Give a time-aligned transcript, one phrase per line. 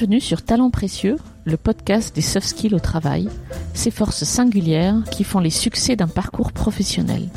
[0.00, 3.28] Bienvenue sur Talents Précieux, le podcast des soft skills au travail,
[3.74, 7.28] ces forces singulières qui font les succès d'un parcours professionnel.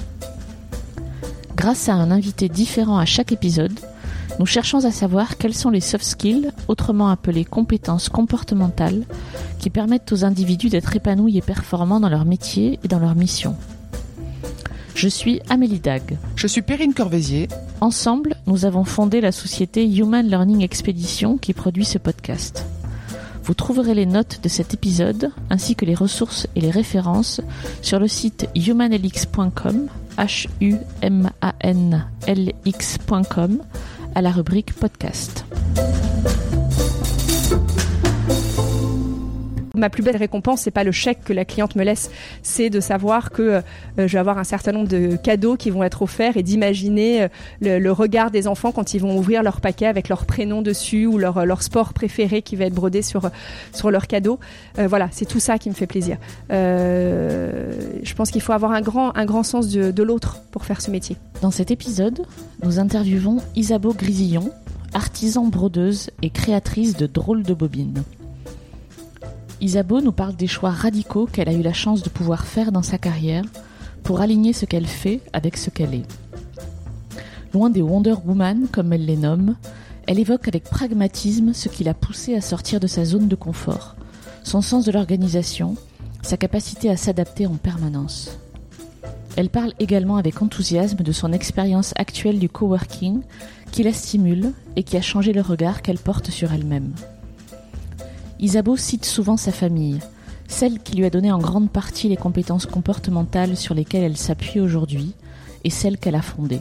[1.58, 3.78] Grâce à un invité différent à chaque épisode,
[4.40, 9.04] nous cherchons à savoir quels sont les soft skills, autrement appelés compétences comportementales,
[9.60, 13.58] qui permettent aux individus d'être épanouis et performants dans leur métier et dans leur mission.
[14.96, 16.18] Je suis Amélie Dag.
[16.36, 17.48] Je suis Perrine Corvézier.
[17.82, 22.66] Ensemble, nous avons fondé la société Human Learning Expedition qui produit ce podcast.
[23.44, 27.42] Vous trouverez les notes de cet épisode ainsi que les ressources et les références
[27.82, 29.88] sur le site humanlx.com,
[30.18, 33.60] h u m a n l x.com
[34.16, 35.46] à la rubrique podcast.
[39.76, 42.12] Ma plus belle récompense, c'est pas le chèque que la cliente me laisse,
[42.44, 43.62] c'est de savoir que euh,
[43.98, 47.80] je vais avoir un certain nombre de cadeaux qui vont être offerts et d'imaginer euh,
[47.80, 51.18] le, regard des enfants quand ils vont ouvrir leur paquet avec leur prénom dessus ou
[51.18, 53.32] leur, leur sport préféré qui va être brodé sur,
[53.74, 54.40] sur leur cadeau.
[54.78, 56.18] Euh, voilà, c'est tout ça qui me fait plaisir.
[56.52, 60.82] je pense qu'il faut avoir un grand, un grand sens de, de l'autre pour faire
[60.82, 61.18] ce métier.
[61.42, 62.28] Dans cet épisode,
[62.62, 64.52] nous interviewons Isabeau Grisillon,
[64.94, 68.04] artisan brodeuse et créatrice de drôles de bobines.
[69.64, 72.84] Isabeau nous parle des choix radicaux qu'elle a eu la chance de pouvoir faire dans
[72.84, 73.46] sa carrière
[74.04, 76.06] pour aligner ce qu'elle fait avec ce qu'elle est.
[77.54, 79.56] Loin des Wonder Woman, comme elle les nomme,
[80.06, 83.96] elle évoque avec pragmatisme ce qui l'a poussée à sortir de sa zone de confort,
[84.44, 85.78] son sens de l'organisation,
[86.24, 88.38] sa capacité à s'adapter en permanence.
[89.38, 93.22] Elle parle également avec enthousiasme de son expérience actuelle du coworking
[93.72, 96.92] qui la stimule et qui a changé le regard qu'elle porte sur elle-même.
[98.44, 100.02] Isabeau cite souvent sa famille,
[100.50, 104.60] celle qui lui a donné en grande partie les compétences comportementales sur lesquelles elle s'appuie
[104.60, 105.14] aujourd'hui
[105.64, 106.60] et celle qu'elle a fondée.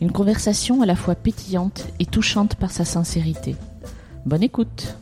[0.00, 3.54] Une conversation à la fois pétillante et touchante par sa sincérité.
[4.26, 4.96] Bonne écoute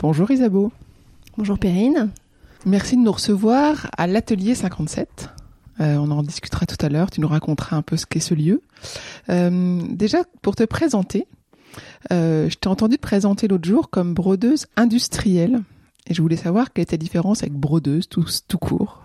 [0.00, 0.70] Bonjour Isabeau.
[1.38, 2.10] Bonjour Perrine.
[2.66, 5.30] Merci de nous recevoir à l'atelier 57.
[5.80, 7.10] Euh, on en discutera tout à l'heure.
[7.10, 8.62] Tu nous raconteras un peu ce qu'est ce lieu.
[9.30, 11.26] Euh, déjà, pour te présenter,
[12.12, 15.60] euh, je t'ai entendu te présenter l'autre jour comme brodeuse industrielle.
[16.06, 18.24] Et je voulais savoir quelle était la différence avec brodeuse tout,
[18.58, 19.04] court.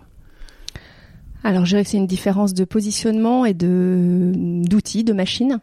[1.44, 5.60] Alors, je dirais que c'est une différence de positionnement et d'outils, de machines.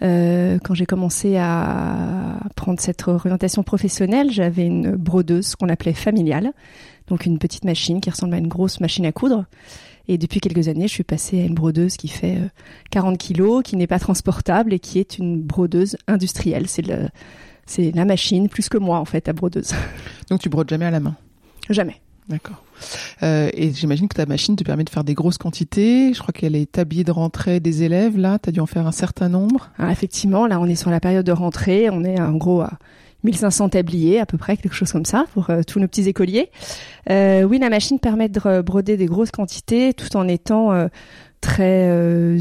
[0.00, 6.52] quand j'ai commencé à prendre cette orientation professionnelle, j'avais une brodeuse qu'on appelait familiale,
[7.08, 9.44] donc une petite machine qui ressemble à une grosse machine à coudre.
[10.08, 12.38] Et depuis quelques années, je suis passée à une brodeuse qui fait
[12.90, 16.66] 40 euh, kilos, qui n'est pas transportable et qui est une brodeuse industrielle.
[16.68, 17.08] C'est le,
[17.66, 19.72] c'est la machine plus que moi en fait, à brodeuse.
[20.30, 21.16] Donc tu brodes jamais à la main?
[21.68, 22.00] Jamais.
[22.28, 22.62] D'accord.
[23.24, 26.14] Euh, et j'imagine que ta machine te permet de faire des grosses quantités.
[26.14, 28.16] Je crois qu'elle est établie de rentrée des élèves.
[28.16, 29.70] Là, tu as dû en faire un certain nombre.
[29.78, 31.90] Ah, effectivement, là, on est sur la période de rentrée.
[31.90, 32.78] On est en gros à
[33.24, 36.50] 1500 tabliers à peu près, quelque chose comme ça pour euh, tous nos petits écoliers.
[37.10, 40.88] Euh, oui, la machine permet de broder des grosses quantités tout en étant euh,
[41.40, 41.88] très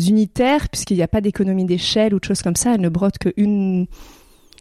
[0.08, 2.76] unitaire puisqu'il n'y a pas d'économie d'échelle ou de choses comme ça.
[2.76, 3.88] Elle ne brode qu'une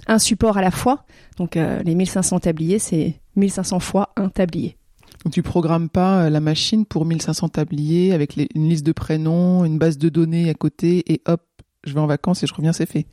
[0.06, 1.04] un support à la fois.
[1.38, 4.76] Donc les 1500 tabliers, c'est 1500 fois un tablier.
[5.24, 9.76] Donc tu programmes pas la machine pour 1500 tabliers avec une liste de prénoms, une
[9.76, 11.42] base de données à côté et hop,
[11.84, 13.06] je vais en vacances et je reviens, c'est fait.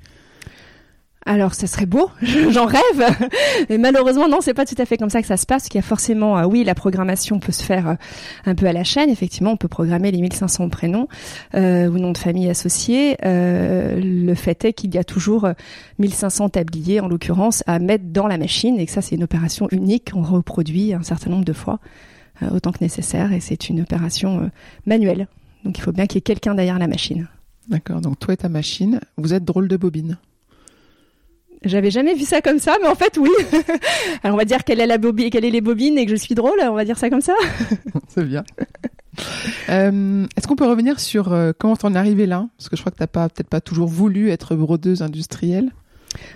[1.28, 2.12] Alors, ça serait beau,
[2.52, 3.18] j'en rêve.
[3.70, 5.70] Mais malheureusement, non, c'est pas tout à fait comme ça que ça se passe.
[5.70, 7.96] Qu'il y a forcément, euh, oui, la programmation peut se faire euh,
[8.46, 9.10] un peu à la chaîne.
[9.10, 11.08] Effectivement, on peut programmer les 1500 prénoms
[11.56, 13.18] euh, ou noms de famille associés.
[13.24, 15.48] le fait est qu'il y a toujours
[15.98, 20.12] 1500 tabliers, en l'occurrence, à mettre dans la machine et ça, c'est une opération unique.
[20.14, 21.80] On reproduit un certain nombre de fois,
[22.54, 24.52] autant que nécessaire, et c'est une opération
[24.86, 25.28] manuelle.
[25.64, 27.28] Donc, il faut bien qu'il y ait quelqu'un derrière la machine.
[27.68, 28.02] D'accord.
[28.02, 30.18] Donc, toi et ta machine, vous êtes drôle de bobine.
[31.66, 33.30] J'avais jamais vu ça comme ça, mais en fait, oui.
[34.24, 36.16] Alors, on va dire quelle est la bobine, quelle est les bobines et que je
[36.16, 36.60] suis drôle.
[36.62, 37.34] On va dire ça comme ça.
[38.08, 38.44] C'est bien.
[39.70, 42.48] Euh, est-ce qu'on peut revenir sur euh, comment t'en es arrivé là?
[42.58, 45.72] Parce que je crois que t'as pas peut-être pas toujours voulu être brodeuse industrielle.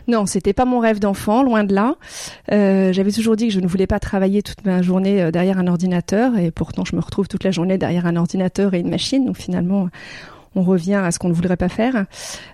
[0.07, 1.95] Non, c'était pas mon rêve d'enfant, loin de là.
[2.51, 5.67] Euh, j'avais toujours dit que je ne voulais pas travailler toute ma journée derrière un
[5.67, 9.25] ordinateur, et pourtant je me retrouve toute la journée derrière un ordinateur et une machine.
[9.25, 9.87] Donc finalement,
[10.55, 12.05] on revient à ce qu'on ne voudrait pas faire.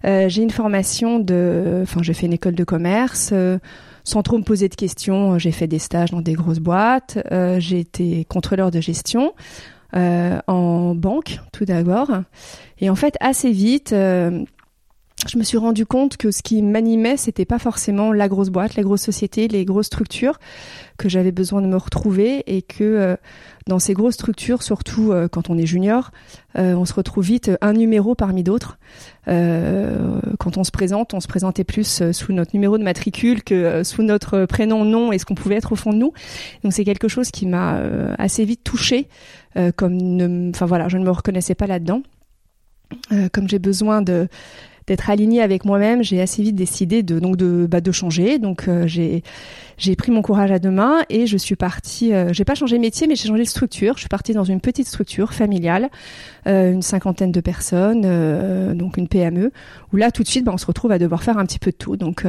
[0.05, 3.29] Euh, j'ai une formation de, enfin, j'ai fait une école de commerce.
[3.33, 3.57] Euh,
[4.03, 7.17] sans trop me poser de questions, j'ai fait des stages dans des grosses boîtes.
[7.31, 9.33] Euh, j'ai été contrôleur de gestion
[9.93, 12.11] en banque tout d'abord.
[12.79, 13.95] Et en fait, assez vite,
[15.27, 18.75] je me suis rendu compte que ce qui m'animait, c'était pas forcément la grosse boîte,
[18.75, 20.39] la grosse société, les grosses structures,
[20.97, 23.15] que j'avais besoin de me retrouver et que euh,
[23.65, 26.11] dans ces grosses structures, surtout euh, quand on est junior,
[26.57, 28.77] euh, on se retrouve vite un numéro parmi d'autres.
[29.25, 34.03] quand on se présente, on se présentait plus sous notre numéro de matricule que sous
[34.03, 36.13] notre prénom, nom et ce qu'on pouvait être au fond de nous.
[36.63, 37.81] Donc c'est quelque chose qui m'a
[38.19, 39.07] assez vite touchée,
[39.75, 42.03] comme, enfin voilà, je ne me reconnaissais pas là-dedans.
[43.31, 44.27] comme j'ai besoin de
[44.87, 48.37] d'être alignée avec moi-même, j'ai assez vite décidé de donc de bah, de changer.
[48.37, 49.23] Donc euh, j'ai
[49.77, 52.13] j'ai pris mon courage à deux mains et je suis partie.
[52.13, 53.95] Euh, j'ai pas changé de métier, mais j'ai changé de structure.
[53.95, 55.89] Je suis partie dans une petite structure familiale,
[56.47, 59.51] euh, une cinquantaine de personnes, donc une PME,
[59.91, 61.71] où là tout de suite, bah, on se retrouve à devoir faire un petit peu
[61.71, 61.97] de tout.
[61.97, 62.25] Donc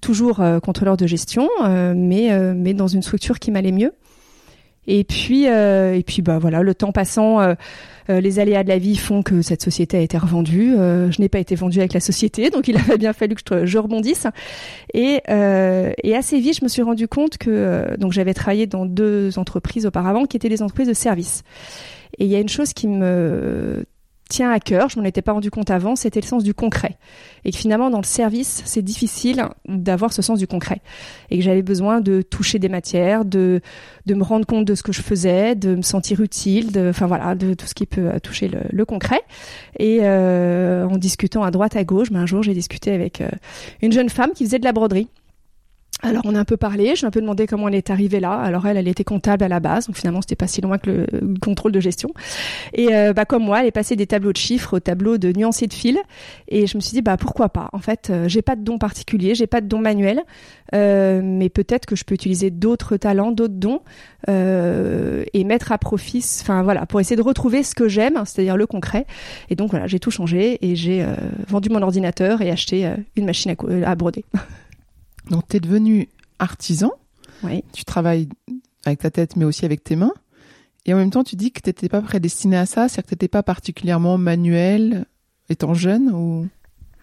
[0.00, 1.48] toujours contrôleur de gestion,
[1.94, 3.92] mais mais dans une structure qui m'allait mieux.
[4.86, 7.54] Et puis et puis bah voilà, le temps passant
[8.10, 10.74] euh, les aléas de la vie font que cette société a été revendue.
[10.76, 13.66] Euh, je n'ai pas été vendue avec la société, donc il avait bien fallu que
[13.66, 14.26] je, rebondisse.
[14.94, 18.86] Et, euh, et, assez vite, je me suis rendu compte que donc j'avais travaillé dans
[18.86, 21.42] deux entreprises auparavant, qui étaient des entreprises de services.
[22.18, 23.84] Et il y a une chose qui me
[24.30, 26.96] tient à cœur, je m'en étais pas rendu compte avant, c'était le sens du concret.
[27.44, 30.80] Et que finalement, dans le service, c'est difficile d'avoir ce sens du concret.
[31.30, 33.60] Et que j'avais besoin de toucher des matières, de,
[34.06, 37.06] de me rendre compte de ce que je faisais, de me sentir utile, de, enfin
[37.06, 39.20] voilà, de tout ce qui peut euh, toucher le, le concret.
[39.78, 43.28] Et euh, en discutant à droite, à gauche, ben, un jour, j'ai discuté avec euh,
[43.82, 45.08] une jeune femme qui faisait de la broderie.
[46.02, 47.90] Alors on a un peu parlé, je lui ai un peu demandé comment elle est
[47.90, 48.32] arrivée là.
[48.32, 50.90] Alors elle, elle était comptable à la base, donc finalement c'était pas si loin que
[50.90, 52.10] le contrôle de gestion.
[52.72, 55.32] Et euh, bah comme moi, elle est passée des tableaux de chiffres au tableau de
[55.32, 55.98] nuanciers de fil.
[56.48, 57.68] Et je me suis dit bah pourquoi pas?
[57.72, 60.22] En fait, euh, j'ai pas de don particulier, j'ai pas de don manuel,
[60.74, 63.80] euh, mais peut-être que je peux utiliser d'autres talents, d'autres dons
[64.26, 66.24] et mettre à profit.
[66.42, 69.06] Enfin voilà, pour essayer de retrouver ce que j'aime, c'est-à-dire le concret.
[69.48, 71.04] Et donc voilà, j'ai tout changé et j'ai
[71.48, 74.24] vendu mon ordinateur et acheté une machine à, à broder.
[75.30, 76.92] Donc, tu es devenu artisan.
[77.42, 77.64] Oui.
[77.72, 78.28] Tu travailles
[78.84, 80.12] avec ta tête, mais aussi avec tes mains.
[80.86, 83.08] Et en même temps, tu dis que tu n'étais pas prédestiné à ça, c'est-à-dire que
[83.10, 85.06] tu n'étais pas particulièrement manuel
[85.48, 86.48] étant jeune ou...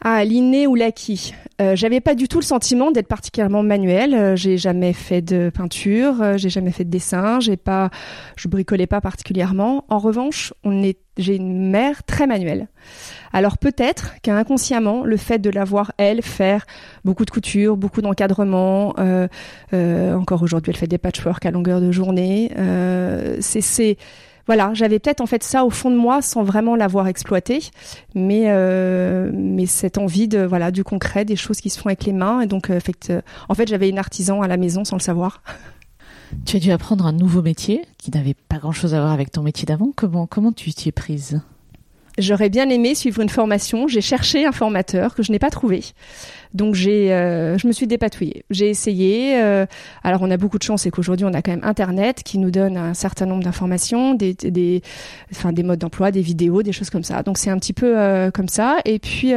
[0.02, 1.34] Ah, l'inné ou l'acquis.
[1.60, 4.14] Euh, j'avais pas du tout le sentiment d'être particulièrement manuel.
[4.14, 7.90] Euh, j'ai jamais fait de peinture, euh, j'ai jamais fait de dessin, j'ai pas,
[8.36, 9.86] je bricolais pas particulièrement.
[9.90, 12.68] En revanche, on est, j'ai une mère très manuelle.
[13.34, 16.66] Alors peut-être qu'inconsciemment, le fait de la voir elle faire
[17.04, 18.96] beaucoup de couture, beaucoup d'encadrement,
[19.74, 22.52] encore aujourd'hui, elle fait des patchwork à longueur de journée.
[23.42, 23.98] c'est
[24.48, 27.60] voilà, j'avais peut-être en fait ça au fond de moi sans vraiment l'avoir exploité,
[28.16, 32.06] mais euh, mais cette envie de voilà du concret, des choses qui se font avec
[32.06, 32.80] les mains et donc euh,
[33.50, 35.42] en fait j'avais une artisan à la maison sans le savoir.
[36.46, 39.44] Tu as dû apprendre un nouveau métier qui n'avait pas grand-chose à voir avec ton
[39.44, 39.94] métier d'avant.
[39.96, 41.40] Comment comment tu t'y es prise?
[42.18, 43.88] J'aurais bien aimé suivre une formation.
[43.88, 45.84] J'ai cherché un formateur que je n'ai pas trouvé.
[46.54, 48.44] Donc j'ai, euh, je me suis dépatouillée.
[48.50, 49.40] J'ai essayé.
[49.40, 49.66] Euh,
[50.04, 52.52] alors on a beaucoup de chance, c'est qu'aujourd'hui on a quand même Internet qui nous
[52.52, 54.82] donne un certain nombre d'informations, des, des,
[55.32, 57.22] enfin des modes d'emploi, des vidéos, des choses comme ça.
[57.22, 58.78] Donc c'est un petit peu euh, comme ça.
[58.86, 59.34] Et puis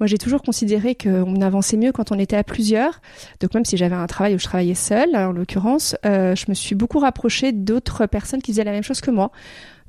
[0.00, 3.00] moi j'ai toujours considéré qu'on avançait mieux quand on était à plusieurs.
[3.40, 6.74] Donc même si j'avais un travail où je travaillais seule, en l'occurrence, je me suis
[6.74, 9.30] beaucoup rapprochée d'autres personnes qui faisaient la même chose que moi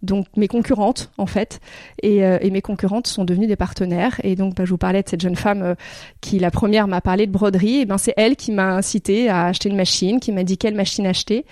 [0.04, 1.60] donc mes concurrentes en fait,
[2.04, 4.20] et, euh, et, mes concurrentes sont devenues des partenaires.
[4.24, 5.76] Et donc bah, je vous parlais de cette jeune femme euh,
[6.22, 7.78] qui la première m'a parlé de broderie.
[7.78, 10.76] Et ben c'est elle qui m'a incité à acheter une machine, qui m'a dit quelle
[10.76, 11.46] machine acheter,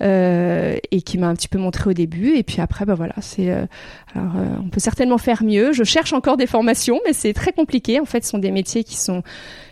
[0.00, 2.36] euh, et qui m'a un petit peu montré au début.
[2.36, 4.32] Et puis après bah voilà, c'est alors
[4.64, 5.72] on peut certainement faire mieux.
[5.72, 8.00] Je cherche encore des formations, mais c'est très compliqué.
[8.00, 9.22] En fait, ce sont des métiers qui sont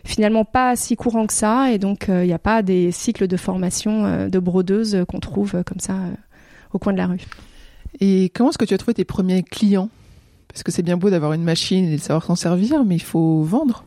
[0.05, 3.37] finalement pas si courants que ça, et donc il n'y a pas des cycles de
[3.37, 5.95] formation de brodeuse qu'on trouve comme ça
[6.73, 7.21] au coin de la rue.
[8.01, 9.91] Et comment est-ce que tu as trouvé tes premiers clients?
[10.49, 13.03] Parce que c'est bien beau d'avoir une machine et de savoir s'en servir, mais il
[13.03, 13.85] faut vendre.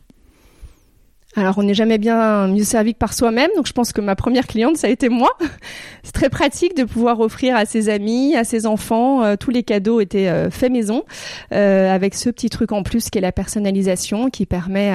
[1.38, 4.18] Alors, on n'est jamais bien mieux servi que par soi-même, donc je pense que ma
[4.18, 5.30] première cliente, ça a été moi.
[6.04, 9.64] C'est très pratique de pouvoir offrir à ses amis, à ses enfants, euh, tous les
[9.64, 11.06] cadeaux étaient euh, faits maison,
[11.54, 14.92] euh, avec ce petit truc en plus qui est la personnalisation, qui permet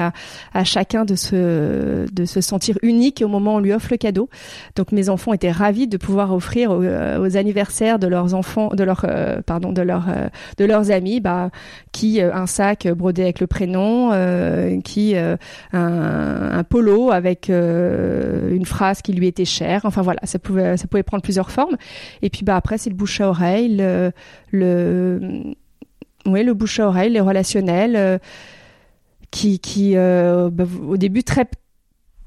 [0.53, 3.97] à, chacun de se de se sentir unique au moment où on lui offre le
[3.97, 4.29] cadeau.
[4.75, 8.83] Donc mes enfants étaient ravis de pouvoir offrir aux, aux anniversaires de leurs enfants, de
[8.83, 9.05] leurs
[9.45, 10.07] pardon, de leurs
[10.57, 11.49] de leurs amis, bah
[11.91, 14.11] qui un sac brodé avec le prénom,
[14.83, 15.15] qui
[15.73, 19.81] un un, polo avec euh, une phrase qui lui était chère.
[19.85, 21.77] Enfin voilà, ça pouvait, ça pouvait prendre plusieurs formes.
[22.21, 24.11] Et puis bah après c'est le bouche à oreille, le,
[24.51, 28.17] le bouche à oreille, les relationnels, euh,
[29.31, 31.45] qui, qui euh, bah, au début très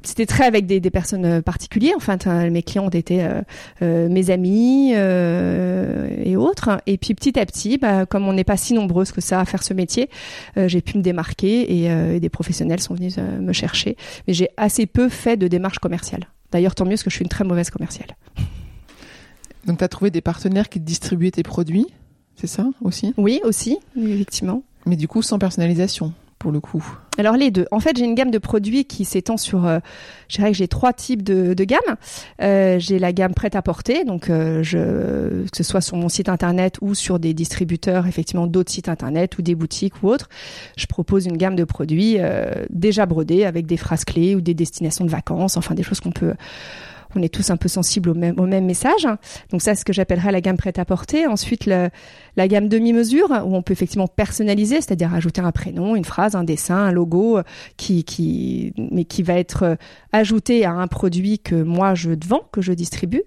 [0.02, 1.94] c'était très avec des, des personnes euh, particulières.
[1.96, 2.16] Enfin,
[2.50, 3.42] mes clients ont été euh,
[3.82, 6.80] euh, mes amis et autres.
[6.86, 9.44] Et puis petit à petit, bah, comme on n'est pas si nombreuses que ça à
[9.44, 10.08] faire ce métier,
[10.56, 13.96] j'ai pu me démarquer et, des professionnels sont venus me chercher.
[14.26, 16.26] Mais j'ai assez peu fait de démarches commerciales.
[16.52, 18.16] D'ailleurs, tant mieux parce que je suis une très mauvaise commerciale.
[19.66, 21.86] Donc, tu as trouvé des partenaires qui distribuaient tes produits,
[22.36, 23.14] c'est ça aussi?
[23.16, 24.62] Oui, aussi, effectivement.
[24.86, 26.82] Mais du coup, sans personnalisation pour le coup
[27.20, 27.66] Alors les deux.
[27.70, 29.78] En fait, j'ai une gamme de produits qui s'étend sur, euh,
[30.28, 31.96] je dirais que j'ai trois types de, de gamme.
[32.40, 36.30] Euh, j'ai la gamme prête à porter, donc euh, que ce soit sur mon site
[36.30, 40.30] internet ou sur des distributeurs, effectivement d'autres sites internet ou des boutiques ou autres.
[40.78, 42.16] Je propose une gamme de produits
[42.70, 46.12] déjà brodés avec des phrases clés ou des destinations de vacances, enfin des choses qu'on
[46.12, 46.32] peut
[47.14, 49.06] on est tous un peu sensibles au même, message.
[49.50, 51.26] Donc ça, c'est ce que j'appellerais la gamme prête à porter.
[51.26, 56.34] Ensuite, la gamme demi-mesure, où on peut effectivement personnaliser, c'est-à-dire ajouter un prénom, une phrase,
[56.34, 57.42] un dessin, un logo, euh,
[57.76, 59.74] qui, qui, mais qui va être euh,
[60.12, 63.22] ajouté à un produit que moi je vends, que je distribue.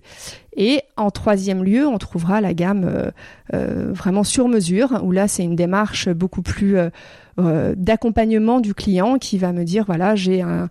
[0.56, 3.12] Et en troisième lieu, on trouvera la gamme
[3.54, 6.78] euh, vraiment sur mesure, où là c'est une démarche beaucoup plus
[7.38, 10.70] d'accompagnement du client qui va me dire voilà j'ai un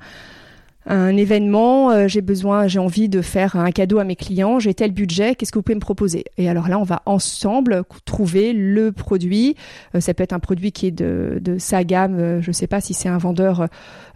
[0.86, 4.74] un événement, euh, j'ai besoin, j'ai envie de faire un cadeau à mes clients, j'ai
[4.74, 6.24] tel budget, qu'est-ce que vous pouvez me proposer?
[6.38, 9.54] Et alors là, on va ensemble trouver le produit.
[9.94, 12.66] Euh, ça peut être un produit qui est de, sa gamme, euh, je ne sais
[12.66, 13.68] pas si c'est un vendeur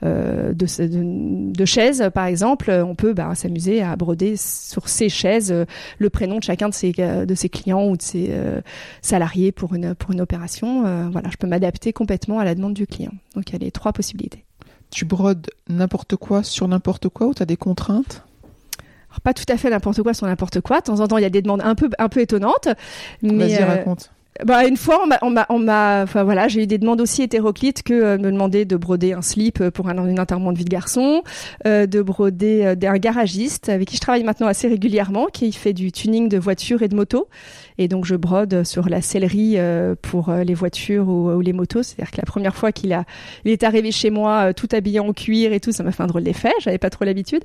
[0.02, 5.54] de, de, de, chaises, par exemple, on peut bah, s'amuser à broder sur ces chaises
[5.98, 8.30] le prénom de chacun de ses, de ses clients ou de ses
[9.00, 11.10] salariés pour une, pour une opération.
[11.10, 13.12] voilà, je peux m'adapter complètement à la demande du client.
[13.34, 14.45] Donc il y a les trois possibilités
[14.90, 18.22] tu brodes n'importe quoi sur n'importe quoi ou tu as des contraintes?
[19.22, 20.80] Pas tout à fait n'importe quoi sur n'importe quoi.
[20.80, 22.68] De temps en temps, il y a des demandes un peu, un peu étonnantes.
[23.22, 24.10] Mais, Vas-y, euh, raconte.
[24.44, 28.18] Bah une fois on m'a enfin voilà j'ai eu des demandes aussi hétéroclites que euh,
[28.18, 31.22] me demander de broder un slip euh, pour un une enterrement de vie de garçon,
[31.66, 35.72] euh, de broder euh, un garagiste avec qui je travaille maintenant assez régulièrement qui fait
[35.72, 37.28] du tuning de voitures et de motos.
[37.78, 39.58] Et donc je brode sur la sellerie
[40.00, 41.82] pour les voitures ou, ou les motos.
[41.82, 43.04] C'est-à-dire que la première fois qu'il a
[43.44, 46.06] il est arrivé chez moi tout habillé en cuir et tout ça m'a fait un
[46.06, 47.44] drôle d'effet j'avais pas trop l'habitude.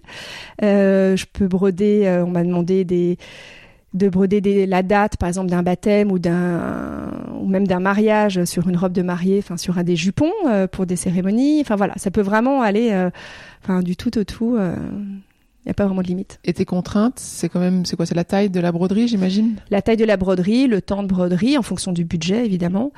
[0.61, 3.17] Je peux broder on m'a demandé des
[3.93, 8.69] de broder la date, par exemple, d'un baptême ou d'un ou même d'un mariage sur
[8.69, 11.59] une robe de mariée, enfin sur un des jupons euh, pour des cérémonies.
[11.61, 13.09] Enfin voilà, ça peut vraiment aller, euh,
[13.63, 14.57] enfin du tout au tout.
[15.61, 16.39] Euh, il n'y a pas vraiment de limite.
[16.43, 19.57] Et tes contraintes, c'est quand même, c'est quoi C'est la taille de la broderie, j'imagine?
[19.69, 22.91] La taille de la broderie, le temps de broderie, en fonction du budget, évidemment.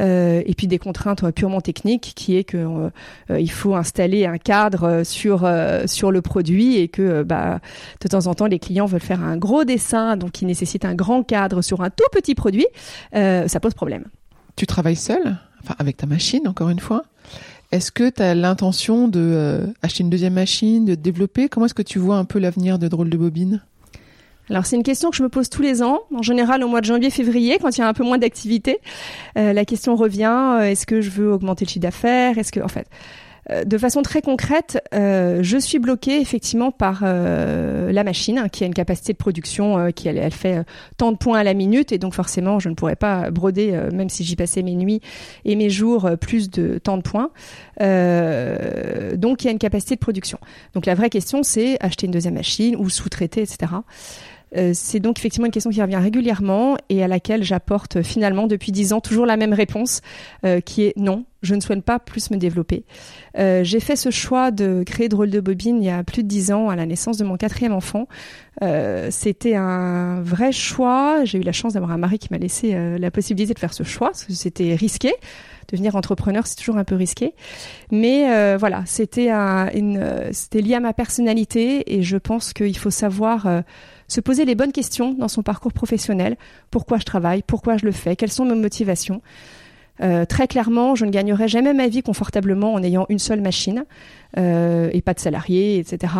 [0.00, 4.38] Euh, et puis des contraintes purement techniques, qui est que euh, il faut installer un
[4.38, 7.60] cadre sur euh, sur le produit et que bah,
[8.00, 10.94] de temps en temps, les clients veulent faire un gros dessin, donc qui nécessite un
[10.94, 12.66] grand cadre sur un tout petit produit.
[13.12, 14.04] ça pose problème.
[14.56, 17.02] Tu travailles seul Enfin, avec ta machine, encore une fois
[17.70, 21.48] est-ce que tu as l'intention de euh, acheter une deuxième machine, de développer?
[21.48, 23.62] Comment est-ce que tu vois un peu l'avenir de Drôle de Bobine?
[24.50, 26.80] Alors c'est une question que je me pose tous les ans, en général au mois
[26.80, 28.78] de janvier-février, quand il y a un peu moins d'activité.
[29.36, 32.38] Euh, la question revient euh, est-ce que je veux augmenter le chiffre d'affaires?
[32.38, 32.86] Est-ce que, en fait,
[33.64, 38.66] de façon très concrète, euh, je suis bloquée effectivement par euh, la machine qui a
[38.66, 40.64] une capacité de production qui elle, fait
[40.96, 44.08] tant de points à la minute et donc forcément je ne pourrais pas broder même
[44.10, 45.00] si j'y passais mes nuits
[45.44, 47.30] et mes jours plus de tant de points.
[47.80, 50.38] donc il y a une capacité de production.
[50.74, 53.72] Donc la vraie question c'est acheter une deuxième machine ou sous-traiter etc.
[54.56, 58.72] Euh, c'est donc effectivement une question qui revient régulièrement et à laquelle j'apporte finalement depuis
[58.72, 60.00] dix ans toujours la même réponse,
[60.44, 62.84] euh, qui est non, je ne souhaite pas plus me développer.
[63.38, 66.28] Euh, j'ai fait ce choix de créer Drôle de Bobine il y a plus de
[66.28, 68.08] dix ans à la naissance de mon quatrième enfant.
[69.10, 71.24] c'était un vrai choix.
[71.24, 73.84] J'ai eu la chance d'avoir un mari qui m'a laissé la possibilité de faire ce
[73.84, 75.12] choix, c'était risqué.
[75.70, 77.34] Devenir entrepreneur, c'est toujours un peu risqué.
[77.92, 79.68] Mais voilà, c'était un,
[80.32, 83.46] c'était lié à ma personnalité et je pense qu'il faut savoir
[84.08, 86.36] se poser les bonnes questions dans son parcours professionnel.
[86.70, 87.42] Pourquoi je travaille?
[87.46, 88.16] Pourquoi je le fais?
[88.16, 89.22] Quelles sont mes motivations?
[90.00, 93.84] Euh, très clairement, je ne gagnerai jamais ma vie confortablement en ayant une seule machine
[94.36, 96.12] euh, et pas de salariés, etc.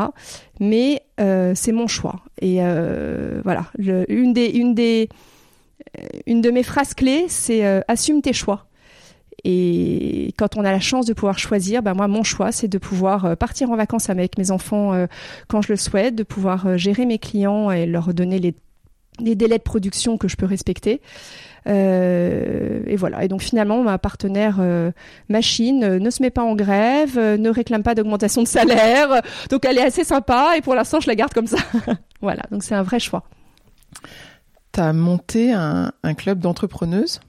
[0.61, 2.21] Mais euh, c'est mon choix.
[2.41, 2.59] Et
[3.45, 5.09] voilà, une de
[6.51, 8.68] mes phrases clés, c'est assume tes choix.
[9.45, 12.79] Et quand on a la chance de pouvoir choisir, ben moi mon choix c'est de
[12.79, 15.07] pouvoir euh, partir en vacances avec mes enfants euh,
[15.47, 18.55] quand je le souhaite, de pouvoir euh, gérer mes clients et leur donner les,
[19.37, 21.01] délais de production que je peux respecter.
[21.67, 23.25] Et voilà.
[23.25, 24.59] Et donc finalement, ma partenaire
[25.29, 29.21] machine ne se met pas en grève, ne réclame pas d'augmentation de salaire.
[29.51, 31.59] Donc elle est assez sympa et pour l'instant, je la garde comme ça.
[32.23, 32.43] voilà.
[32.51, 33.25] Donc c'est un vrai choix.
[34.73, 37.21] Tu as monté un club d'entrepreneuses?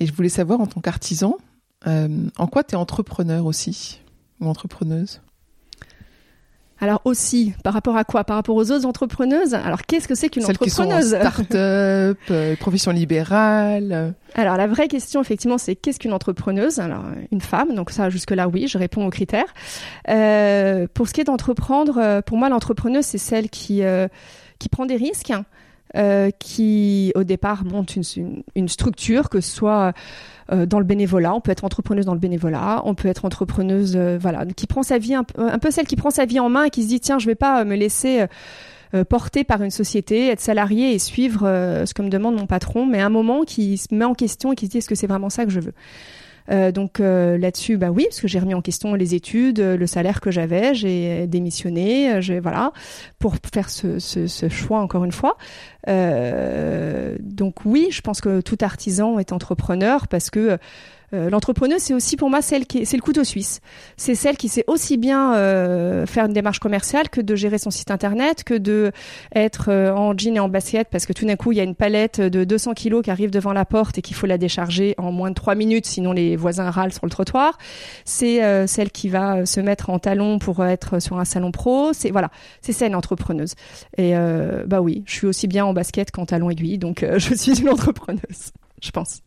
[0.00, 1.36] Et je voulais savoir, en tant qu'artisan,
[1.86, 4.00] euh, en quoi tu es entrepreneur aussi
[4.40, 5.20] ou entrepreneuse?
[6.82, 8.24] Alors aussi, par rapport à quoi?
[8.24, 9.54] Par rapport aux autres entrepreneuses?
[9.54, 14.14] Alors qu'est-ce que c'est qu'une entrepreneuse Celles qui sont start-up, euh, profession libérale.
[14.34, 16.80] Alors la vraie question effectivement, c'est qu'est-ce qu'une entrepreneuse?
[16.80, 19.54] Alors une femme, donc ça jusque-là oui, je réponds aux critères.
[20.08, 24.08] Euh, pour ce qui est d'entreprendre, euh, pour moi l'entrepreneuse c'est celle qui euh,
[24.58, 25.32] qui prend des risques.
[25.94, 29.92] Euh, qui au départ monte une, structure, que ce soit
[30.50, 33.92] euh, dans le bénévolat, on peut être entrepreneuse dans le bénévolat, on peut être entrepreneuse,
[33.94, 36.64] euh, voilà, qui prend sa vie un, peu celle qui prend sa vie en main
[36.64, 38.24] et qui se dit tiens, je vais pas me laisser
[39.08, 41.40] porter par une société, être salarié et suivre
[41.86, 44.52] ce que me demande mon patron, mais à un moment qui se met en question
[44.52, 46.72] et qui se dit est-ce que c'est vraiment ça que je veux?
[46.72, 50.30] Donc là-dessus, bah oui, parce que j'ai remis en question les études, le salaire que
[50.30, 52.72] j'avais, j'ai démissionné, j'ai voilà
[53.18, 53.98] pour faire ce,
[54.50, 55.38] choix encore une fois.
[55.88, 60.58] Euh, donc oui, je pense que tout artisan est entrepreneur parce que
[61.14, 63.60] euh, l'entrepreneuse, c'est aussi pour moi celle qui, c'est le couteau suisse.
[63.96, 67.70] C'est celle qui sait aussi bien euh, faire une démarche commerciale que de gérer son
[67.70, 68.92] site internet, que de
[69.34, 71.64] être euh, en jean et en basket, parce que tout d'un coup, il y a
[71.64, 74.94] une palette de 200 kilos qui arrive devant la porte et qu'il faut la décharger
[74.96, 77.58] en moins de trois minutes, sinon les voisins râlent sur le trottoir.
[78.04, 81.92] C'est celle qui va se mettre en talon pour être sur un salon pro.
[81.92, 83.54] C'est voilà, c'est ça une entrepreneuse.
[83.98, 84.14] Et
[84.66, 88.52] bah oui, je suis aussi bien basket qu'en talon aiguille, donc je suis une entrepreneuse,
[88.82, 89.22] je pense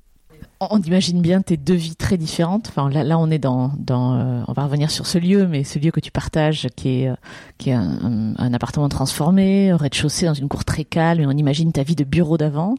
[0.60, 2.68] on imagine bien tes deux vies très différentes.
[2.70, 5.92] Enfin, là, on est dans, euh, on va revenir sur ce lieu, mais ce lieu
[5.92, 7.16] que tu partages, qui est, euh,
[7.58, 11.72] qui est un, appartement transformé, au rez-de-chaussée, dans une cour très calme, et on imagine
[11.72, 12.76] ta vie de bureau d'avant.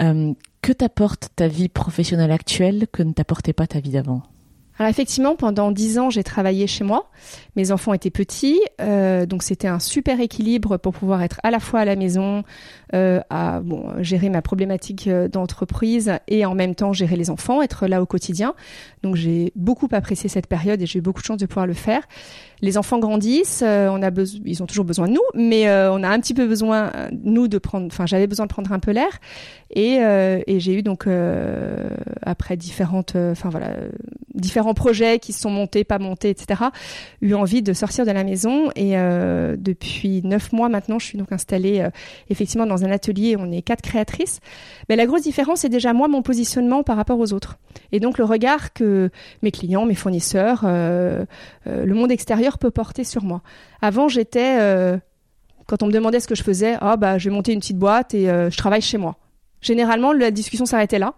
[0.00, 0.32] Euh,
[0.62, 4.22] que t'apporte ta vie professionnelle actuelle que ne t'apportait pas ta vie d'avant?
[4.78, 7.10] Alors effectivement, pendant dix ans, j'ai travaillé chez moi.
[7.56, 11.60] Mes enfants étaient petits, euh, donc c'était un super équilibre pour pouvoir être à la
[11.60, 12.42] fois à la maison,
[12.94, 17.60] euh, à bon, gérer ma problématique euh, d'entreprise et en même temps gérer les enfants,
[17.60, 18.54] être là au quotidien.
[19.02, 21.74] Donc j'ai beaucoup apprécié cette période et j'ai eu beaucoup de chance de pouvoir le
[21.74, 22.02] faire.
[22.62, 24.10] Les enfants grandissent, euh, on a
[24.44, 27.46] ils ont toujours besoin de nous, mais euh, on a un petit peu besoin nous
[27.46, 29.18] de prendre, enfin j'avais besoin de prendre un peu l'air
[29.70, 29.98] et,
[30.46, 31.06] et j'ai eu donc
[32.22, 33.74] après différentes, enfin voilà,
[34.34, 36.64] différents projets qui se sont montés, pas montés, etc.
[37.20, 38.92] eu envie de sortir de la maison et
[39.56, 41.86] depuis neuf mois maintenant, je suis donc installée
[42.30, 43.36] effectivement dans un atelier.
[43.38, 44.40] On est quatre créatrices.
[44.88, 47.58] Mais la grosse différence, c'est déjà moi mon positionnement par rapport aux autres
[47.92, 49.10] et donc le regard que
[49.42, 51.24] mes clients, mes fournisseurs, euh,
[51.66, 53.42] euh, le monde extérieur peut porter sur moi.
[53.80, 54.98] Avant, j'étais, euh,
[55.66, 57.78] quand on me demandait ce que je faisais, ah bah je vais monter une petite
[57.78, 59.16] boîte et je travaille chez moi.
[59.62, 61.14] Généralement, la discussion s'arrêtait là.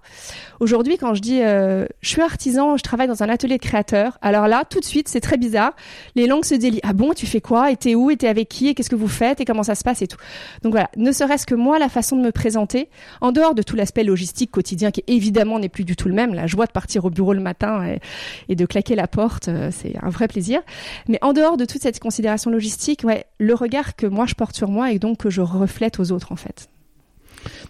[0.61, 4.19] Aujourd'hui, quand je dis euh, je suis artisan, je travaille dans un atelier de créateur,
[4.23, 5.73] alors là, tout de suite, c'est très bizarre.
[6.15, 6.81] Les langues se délient.
[6.85, 7.71] Ah bon, tu fais quoi?
[7.71, 8.11] Et t'es où?
[8.11, 8.69] Et t'es avec qui?
[8.69, 9.41] Et qu'est-ce que vous faites?
[9.41, 10.03] Et comment ça se passe?
[10.03, 10.19] Et tout.
[10.63, 12.89] Donc voilà, ne serait-ce que moi, la façon de me présenter,
[13.21, 16.35] en dehors de tout l'aspect logistique quotidien qui évidemment n'est plus du tout le même.
[16.35, 18.01] La joie de partir au bureau le matin et,
[18.49, 20.61] et de claquer la porte, euh, c'est un vrai plaisir.
[21.09, 24.55] Mais en dehors de toute cette considération logistique, ouais, le regard que moi je porte
[24.55, 26.69] sur moi et donc que je reflète aux autres en fait.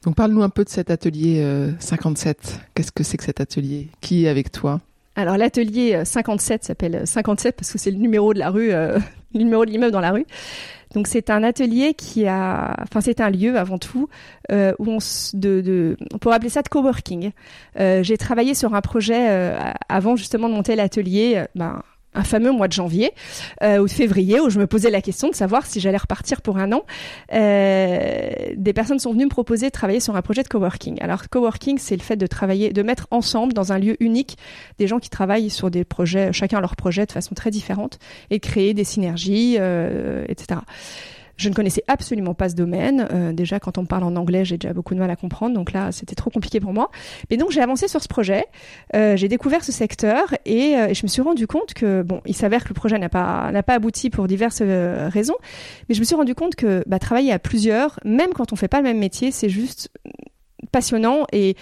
[0.04, 2.60] Donc parle-nous un peu de cet atelier euh, 57.
[2.74, 3.88] Qu'est-ce que c'est que cet atelier?
[4.00, 4.80] Qui est avec toi?
[5.16, 8.98] Alors l'atelier 57 s'appelle 57 parce que c'est le numéro de la rue, euh,
[9.34, 10.26] le numéro de l'immeuble dans la rue.
[10.94, 14.08] Donc c'est un atelier qui a, enfin c'est un lieu avant tout
[14.52, 14.98] euh, où on
[15.34, 17.32] de, de, on pourrait appeler ça de coworking.
[17.80, 21.34] Euh, J'ai travaillé sur un projet euh, avant justement de monter l'atelier.
[21.36, 21.82] Euh, ben,
[22.14, 23.12] un fameux mois de janvier
[23.62, 26.42] euh, ou de février où je me posais la question de savoir si j'allais repartir
[26.42, 26.84] pour un an.
[27.32, 31.00] Euh, des personnes sont venues me proposer de travailler sur un projet de coworking.
[31.00, 34.36] Alors coworking, c'est le fait de travailler, de mettre ensemble dans un lieu unique
[34.78, 37.98] des gens qui travaillent sur des projets, chacun leur projet de façon très différente,
[38.30, 40.60] et créer des synergies, euh, etc.
[41.36, 43.08] Je ne connaissais absolument pas ce domaine.
[43.12, 45.54] Euh, déjà, quand on parle en anglais, j'ai déjà beaucoup de mal à comprendre.
[45.54, 46.90] Donc là, c'était trop compliqué pour moi.
[47.30, 48.46] Mais donc, j'ai avancé sur ce projet.
[48.94, 52.20] Euh, j'ai découvert ce secteur et, euh, et, je me suis rendu compte que, bon,
[52.26, 55.36] il s'avère que le projet n'a pas, n'a pas abouti pour diverses raisons.
[55.88, 58.68] Mais je me suis rendu compte que bah, travailler à plusieurs, même quand on fait
[58.68, 59.90] pas le même métier, c'est juste
[60.70, 61.56] passionnant et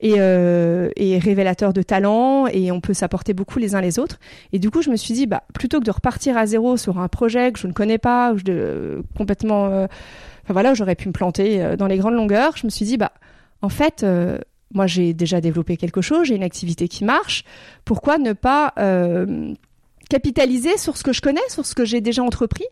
[0.00, 4.18] et, euh, et révélateur de talent et on peut s'apporter beaucoup les uns les autres.
[4.52, 6.98] Et du coup, je me suis dit, bah, plutôt que de repartir à zéro sur
[6.98, 9.86] un projet que je ne connais pas, ou je de, complètement, euh,
[10.44, 12.56] enfin voilà, j'aurais pu me planter euh, dans les grandes longueurs.
[12.56, 13.12] Je me suis dit, bah,
[13.62, 14.38] en fait, euh,
[14.72, 17.44] moi j'ai déjà développé quelque chose, j'ai une activité qui marche.
[17.84, 19.54] Pourquoi ne pas euh,
[20.10, 22.66] capitaliser sur ce que je connais, sur ce que j'ai déjà entrepris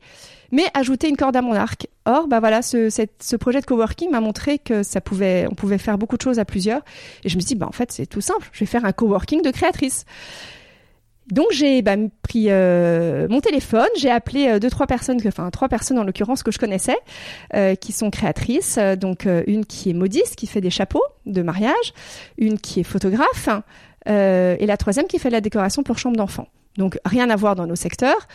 [0.53, 1.89] mais ajouter une corde à mon arc.
[2.05, 5.99] Or, bah voilà, ce, projet de coworking m'a montré que ça pouvait, on pouvait faire
[5.99, 6.83] beaucoup de choses à plusieurs.
[7.25, 8.49] Et je me suis dit, bah en fait, c'est tout simple.
[8.53, 10.05] Je vais faire un coworking de créatrices.
[11.31, 15.69] Donc j'ai bah, pris euh, mon téléphone, j'ai appelé euh, deux trois personnes, enfin trois
[15.69, 16.97] personnes en l'occurrence que je connaissais,
[17.55, 18.79] euh, qui sont créatrices.
[18.99, 21.95] Donc une qui est modiste, qui fait des chapeaux de mariage,
[22.39, 23.49] une qui est photographe,
[24.07, 26.47] et la troisième qui fait la décoration pour chambre d'enfants.
[26.77, 28.29] Donc rien à voir dans nos secteurs.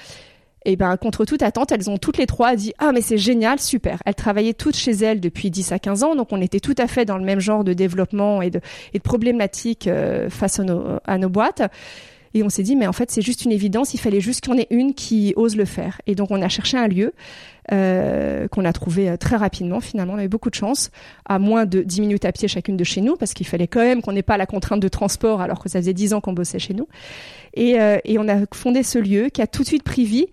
[0.63, 3.59] Et ben contre toute attente, elles ont toutes les trois dit ah mais c'est génial,
[3.59, 4.01] super.
[4.05, 6.87] Elles travaillaient toutes chez elles depuis 10 à 15 ans, donc on était tout à
[6.87, 8.61] fait dans le même genre de développement et de,
[8.93, 11.63] et de problématiques euh, face à nos, à nos boîtes.
[12.33, 14.57] Et on s'est dit, mais en fait, c'est juste une évidence, il fallait juste qu'on
[14.57, 15.99] ait une qui ose le faire.
[16.07, 17.13] Et donc, on a cherché un lieu
[17.73, 19.81] euh, qu'on a trouvé euh, très rapidement.
[19.81, 20.91] Finalement, on avait beaucoup de chance,
[21.25, 23.81] à moins de 10 minutes à pied chacune de chez nous, parce qu'il fallait quand
[23.81, 26.33] même qu'on n'ait pas la contrainte de transport, alors que ça faisait 10 ans qu'on
[26.33, 26.87] bossait chez nous.
[27.53, 30.27] Et, euh, et on a fondé ce lieu qui a tout de suite pris vie.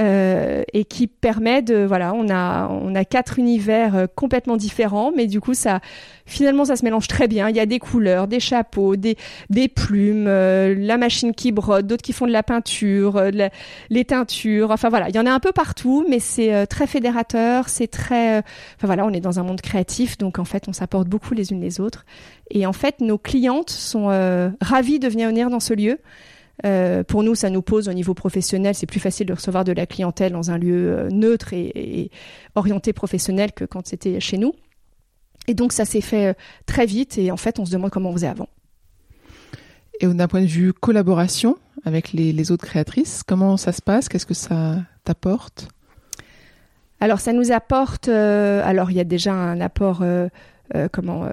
[0.00, 5.10] Euh, et qui permet de voilà on a on a quatre univers euh, complètement différents
[5.10, 5.80] mais du coup ça
[6.24, 7.48] finalement ça se mélange très bien.
[7.48, 9.16] Il y a des couleurs des chapeaux des
[9.50, 13.30] des plumes euh, la machine qui brode d'autres qui font de la peinture euh,
[13.90, 15.08] les teintures enfin voilà.
[15.08, 19.04] Il y en a un peu partout mais c'est très fédérateur c'est très enfin voilà
[19.04, 21.80] on est dans un monde créatif donc en fait on s'apporte beaucoup les unes les
[21.80, 22.04] autres.
[22.52, 24.06] Et en fait nos clientes sont
[24.60, 25.98] ravies de venir dans ce lieu
[26.66, 29.72] euh, pour nous, ça nous pose au niveau professionnel, c'est plus facile de recevoir de
[29.72, 32.10] la clientèle dans un lieu euh, neutre et, et
[32.54, 34.52] orienté professionnel que quand c'était chez nous.
[35.46, 36.34] Et donc ça s'est fait euh,
[36.66, 38.48] très vite et en fait on se demande comment on faisait avant.
[40.00, 44.08] Et d'un point de vue collaboration avec les, les autres créatrices, comment ça se passe?
[44.08, 45.68] Qu'est-ce que ça t'apporte?
[47.00, 50.28] Alors ça nous apporte, euh, alors il y a déjà un apport euh,
[50.92, 51.26] comment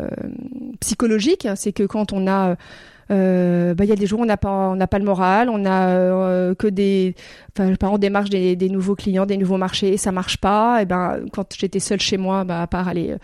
[0.79, 2.55] psychologique, c'est que quand on a
[3.11, 5.05] euh, bah, il y a des jours où on n'a pas, on n'a pas le
[5.05, 7.15] moral, on a euh, que des,
[7.57, 10.81] enfin, on démarche des, des, nouveaux clients, des nouveaux marchés, ça marche pas.
[10.81, 13.15] Et ben, quand j'étais seule chez moi, bah, à part aller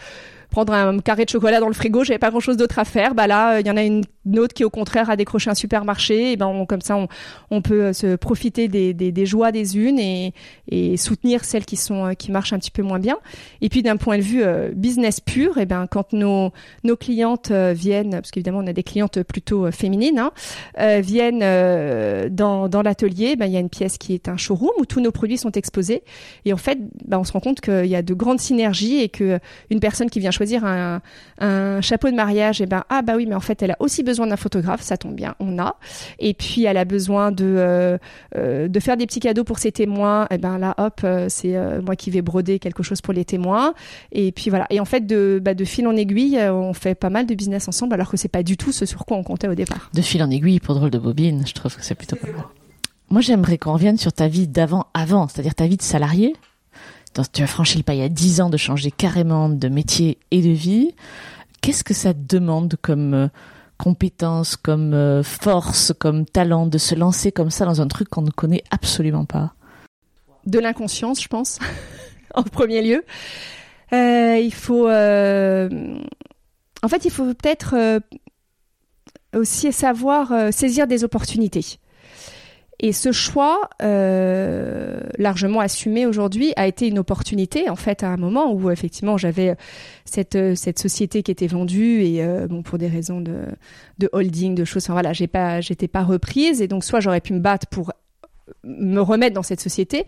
[0.52, 3.16] prendre un carré de chocolat dans le frigo, j'avais pas grand chose d'autre à faire.
[3.16, 4.04] Bah là, il y en a une
[4.38, 6.34] autre qui au contraire a décroché un supermarché.
[6.34, 7.08] Et ben on, comme ça, on,
[7.50, 10.34] on peut euh, se profiter des, des, des, joies des unes et,
[10.70, 13.18] et soutenir celles qui sont euh, qui marchent un petit peu moins bien.
[13.62, 16.52] Et puis d'un point de vue euh, business pur, et ben quand nos
[16.84, 20.32] nos clientes viennent, parce qu'évidemment on a des clientes plutôt féminines, hein,
[20.80, 21.40] euh, viennent
[22.30, 25.00] dans dans l'atelier, ben il y a une pièce qui est un showroom où tous
[25.00, 26.04] nos produits sont exposés.
[26.46, 29.10] Et en fait, ben, on se rend compte qu'il y a de grandes synergies et
[29.10, 30.32] que une personne qui vient
[30.64, 31.02] un,
[31.40, 34.04] un chapeau de mariage, et ben ah bah oui, mais en fait elle a aussi
[34.04, 35.76] besoin d'un photographe, ça tombe bien, on a.
[36.20, 37.98] Et puis elle a besoin de euh,
[38.36, 41.56] euh, de faire des petits cadeaux pour ses témoins, et ben là hop, euh, c'est
[41.82, 43.74] moi qui vais broder quelque chose pour les témoins.
[44.12, 44.68] Et puis voilà.
[44.70, 47.68] Et en fait de bah, de fil en aiguille, on fait pas mal de business
[47.68, 49.90] ensemble, alors que c'est pas du tout ce sur quoi on comptait au départ.
[49.94, 52.46] De fil en aiguille pour drôle de bobine, je trouve que c'est plutôt pas mal.
[53.10, 56.34] Moi, j'aimerais qu'on revienne sur ta vie d'avant, avant, c'est-à-dire ta vie de salarié.
[57.34, 60.18] Tu as franchi le pas il y a dix ans de changer carrément de métier
[60.32, 60.96] et de vie.
[61.62, 63.28] Qu'est-ce que ça te demande comme euh,
[63.78, 68.22] compétence, comme euh, force, comme talent de se lancer comme ça dans un truc qu'on
[68.22, 69.54] ne connaît absolument pas?
[70.46, 71.60] De l'inconscience, je pense,
[72.34, 73.04] en premier lieu.
[73.94, 78.00] Euh, il faut, en fait, il faut peut-être
[79.36, 81.78] aussi savoir saisir des opportunités.
[82.84, 88.18] Et ce choix, euh, largement assumé aujourd'hui, a été une opportunité en fait à un
[88.18, 89.56] moment où effectivement j'avais
[90.04, 93.44] cette euh, cette société qui était vendue et euh, bon pour des raisons de
[94.00, 96.60] de holding, de choses, enfin voilà, j'ai pas j'étais pas reprise.
[96.60, 97.94] Et donc soit j'aurais pu me battre pour
[98.64, 100.06] me remettre dans cette société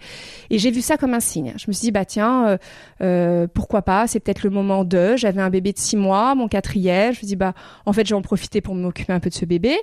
[0.50, 1.54] et j'ai vu ça comme un signe.
[1.58, 2.58] Je me suis dit bah tiens euh,
[3.02, 4.08] euh, pourquoi pas?
[4.08, 5.16] C'est peut-être le moment de.
[5.18, 7.14] J'avais un bébé de six mois, mon quatrième.
[7.14, 7.54] Je me dis bah
[7.86, 9.76] en fait j'ai en profité pour m'occuper un peu de ce bébé.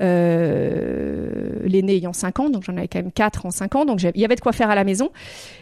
[0.00, 4.02] Euh, L'aîné ayant cinq ans donc j'en avais quand même quatre en cinq ans donc
[4.02, 5.10] il y avait de quoi faire à la maison.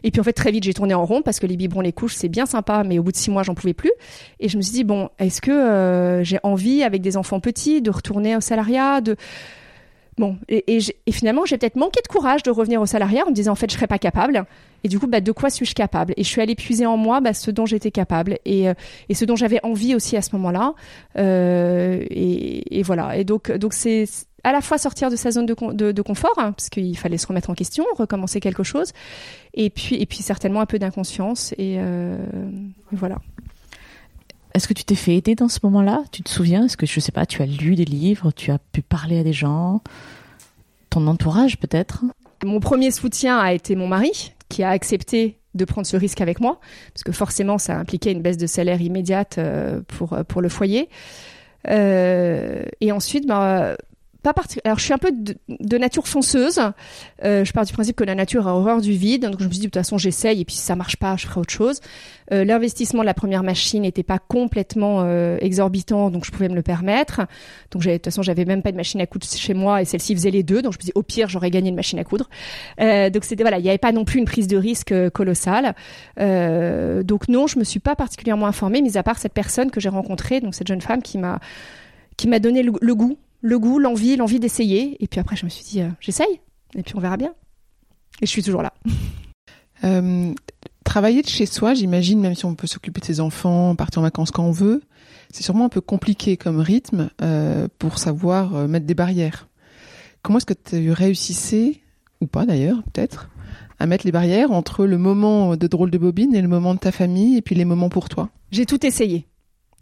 [0.03, 1.93] Et puis en fait très vite j'ai tourné en rond parce que les biberons les
[1.93, 3.93] couches c'est bien sympa mais au bout de six mois j'en pouvais plus
[4.41, 7.91] et je me suis dit bon est-ce que j'ai envie avec des enfants petits de
[7.91, 9.17] retourner au salariat de
[10.19, 13.31] Bon, et, et, et finalement, j'ai peut-être manqué de courage de revenir au salariat en
[13.31, 14.47] me disant en fait, je serais pas capable.
[14.83, 16.15] Et du coup, bah, de quoi suis-je capable?
[16.17, 18.75] Et je suis allée puiser en moi bah, ce dont j'étais capable et, euh,
[19.09, 20.75] et ce dont j'avais envie aussi à ce moment-là.
[21.19, 23.17] Euh, et, voilà.
[23.19, 24.07] Et donc, donc c'est
[24.43, 27.19] à la fois sortir de sa zone de, de, de confort, hein, parce qu'il fallait
[27.19, 28.93] se remettre en question, recommencer quelque chose,
[29.55, 31.53] et puis, et puis certainement un peu d'inconscience.
[31.59, 32.17] Et, euh,
[32.93, 33.17] voilà.
[34.57, 36.03] Est-ce que tu t'es fait aider dans ce moment-là?
[36.13, 36.65] Tu te souviens?
[36.65, 39.23] Est-ce que, je sais pas, tu as lu des livres Tu as pu parler à
[39.23, 39.83] des gens?
[40.89, 42.05] Ton entourage, peut-être?
[42.43, 46.41] Mon premier soutien a été mon mari, qui a accepté de prendre ce risque avec
[46.41, 46.59] moi,
[46.95, 50.89] parce que forcément, ça impliquait une baisse de salaire immédiate euh, pour, pour le foyer.
[51.69, 53.77] Euh, et ensuite, bah,
[54.65, 56.61] Alors, je suis un peu de, nature fonceuse.
[57.25, 59.23] Euh, je pars du principe que la nature a horreur du vide.
[59.27, 60.41] Donc, je me suis dit, de toute façon, j'essaye.
[60.41, 61.81] Et puis, si ça marche pas, je ferai autre chose.
[62.33, 66.11] Euh, L'investissement de la première machine n'était pas complètement euh, exorbitant.
[66.11, 67.23] Donc, je pouvais me le permettre.
[67.71, 69.83] Donc, de toute façon, j'avais même pas de machine à coudre chez moi.
[69.83, 70.63] Et celle-ci faisait les deux.
[70.63, 72.29] Donc, je me dis, au pire, j'aurais gagné une machine à coudre.
[72.79, 75.75] Donc, c'était, voilà, il n'y avait pas non plus une prise de risque colossale.
[76.17, 79.89] Donc, non, je me suis pas particulièrement informée, mis à part cette personne que j'ai
[79.89, 80.41] rencontrée.
[80.41, 81.39] Donc, cette jeune femme qui m'a
[82.17, 85.03] qui m'a donné le goût le goût, l'envie, l'envie d'essayer.
[85.03, 86.41] Et puis après, je me suis dit, euh, j'essaye.
[86.75, 87.33] Et puis on verra bien.
[88.21, 88.73] Et je suis toujours là.
[89.85, 90.33] Euh,
[90.85, 94.05] travailler de chez soi, j'imagine, même si on peut s'occuper de ses enfants, partir en
[94.05, 94.81] vacances quand on veut,
[95.31, 99.49] c'est sûrement un peu compliqué comme rythme euh, pour savoir mettre des barrières.
[100.23, 101.83] Comment est-ce que tu réussissais,
[102.23, 103.29] ou pas d'ailleurs, peut-être,
[103.79, 106.81] à mettre les barrières entre le moment de drôle de bobine et le moment de
[106.81, 108.31] ta famille et puis les moments pour toi?
[108.51, 109.27] J'ai tout essayé.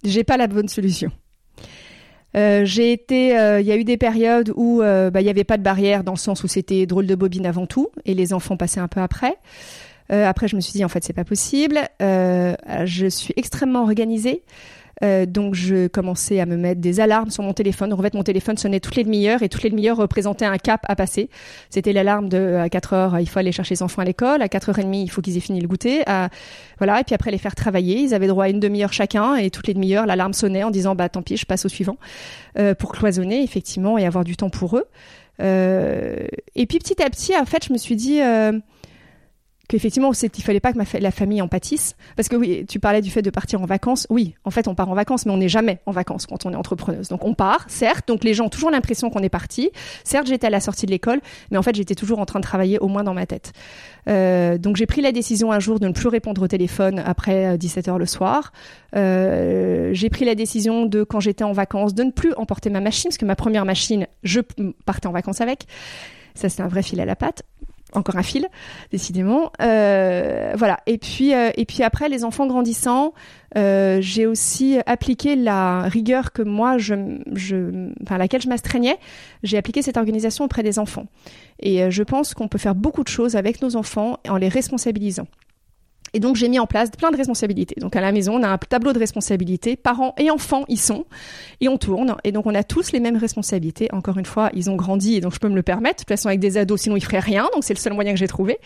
[0.02, 1.12] J'ai pas la bonne solution.
[2.36, 5.30] Euh, j'ai été, euh, il y a eu des périodes où euh, bah, il n'y
[5.30, 8.14] avait pas de barrière dans le sens où c'était drôle de bobine avant tout et
[8.14, 9.36] les enfants passaient un peu après.
[10.10, 11.80] après, je me suis dit en fait c'est pas possible.
[12.00, 14.42] je suis extrêmement organisée.
[15.02, 17.92] Euh, donc je commençais à me mettre des alarmes sur mon téléphone.
[17.92, 20.80] En fait, mon téléphone sonnait toutes les demi-heures et toutes les demi-heures représentaient un cap
[20.88, 21.28] à passer.
[21.70, 24.42] C'était l'alarme de à 4 heures, il faut aller chercher les enfants à l'école.
[24.42, 26.02] À 4h30, il faut qu'ils aient fini le goûter.
[26.06, 26.28] À,
[26.78, 27.00] voilà.
[27.00, 28.00] Et puis après, les faire travailler.
[28.00, 30.94] Ils avaient droit à une demi-heure chacun et toutes les demi-heures, l'alarme sonnait en disant,
[30.94, 31.96] bah, tant pis, je passe au suivant,
[32.58, 34.84] euh, pour cloisonner, effectivement, et avoir du temps pour eux.
[35.40, 38.52] Euh, et puis petit à petit, en fait, je me suis dit, euh,
[39.68, 41.96] qu'effectivement il fallait pas que ma la famille en pâtisse.
[42.16, 44.06] Parce que oui tu parlais du fait de partir en vacances.
[44.10, 46.52] Oui en fait on part en vacances mais on n'est jamais en vacances quand on
[46.52, 47.08] est entrepreneuse.
[47.08, 48.08] Donc on part certes.
[48.08, 49.70] Donc les gens ont toujours l'impression qu'on est parti.
[50.04, 52.44] Certes j'étais à la sortie de l'école mais en fait j'étais toujours en train de
[52.44, 53.52] travailler au moins dans ma tête.
[54.08, 57.56] Euh, donc j'ai pris la décision un jour de ne plus répondre au téléphone après
[57.56, 58.52] 17 euh, le soir.
[58.96, 62.80] Euh, j'ai pris la décision de quand j'étais en vacances de ne plus emporter ma
[62.80, 64.40] machine parce que ma première machine je
[64.84, 65.66] partais en vacances avec.
[66.34, 67.42] Ça c'était un vrai fil à la patte
[67.94, 68.48] encore un fil,
[68.90, 69.50] décidément.
[69.60, 70.80] Euh, voilà.
[70.86, 73.14] Et puis, euh, et puis après, les enfants grandissant,
[73.56, 76.94] euh, j'ai aussi appliqué la rigueur que moi, je,
[78.10, 78.98] laquelle je m'astreignais.
[79.42, 81.06] J'ai appliqué cette organisation auprès des enfants.
[81.60, 85.26] Et je pense qu'on peut faire beaucoup de choses avec nos enfants en les responsabilisant.
[86.14, 87.74] Et donc j'ai mis en place plein de responsabilités.
[87.80, 91.04] Donc à la maison, on a un tableau de responsabilités, parents et enfants y sont,
[91.60, 92.16] et on tourne.
[92.24, 93.88] Et donc on a tous les mêmes responsabilités.
[93.92, 95.96] Encore une fois, ils ont grandi et donc je peux me le permettre.
[95.96, 97.48] De toute façon, avec des ados, sinon ils feraient rien.
[97.52, 98.58] Donc c'est le seul moyen que j'ai trouvé.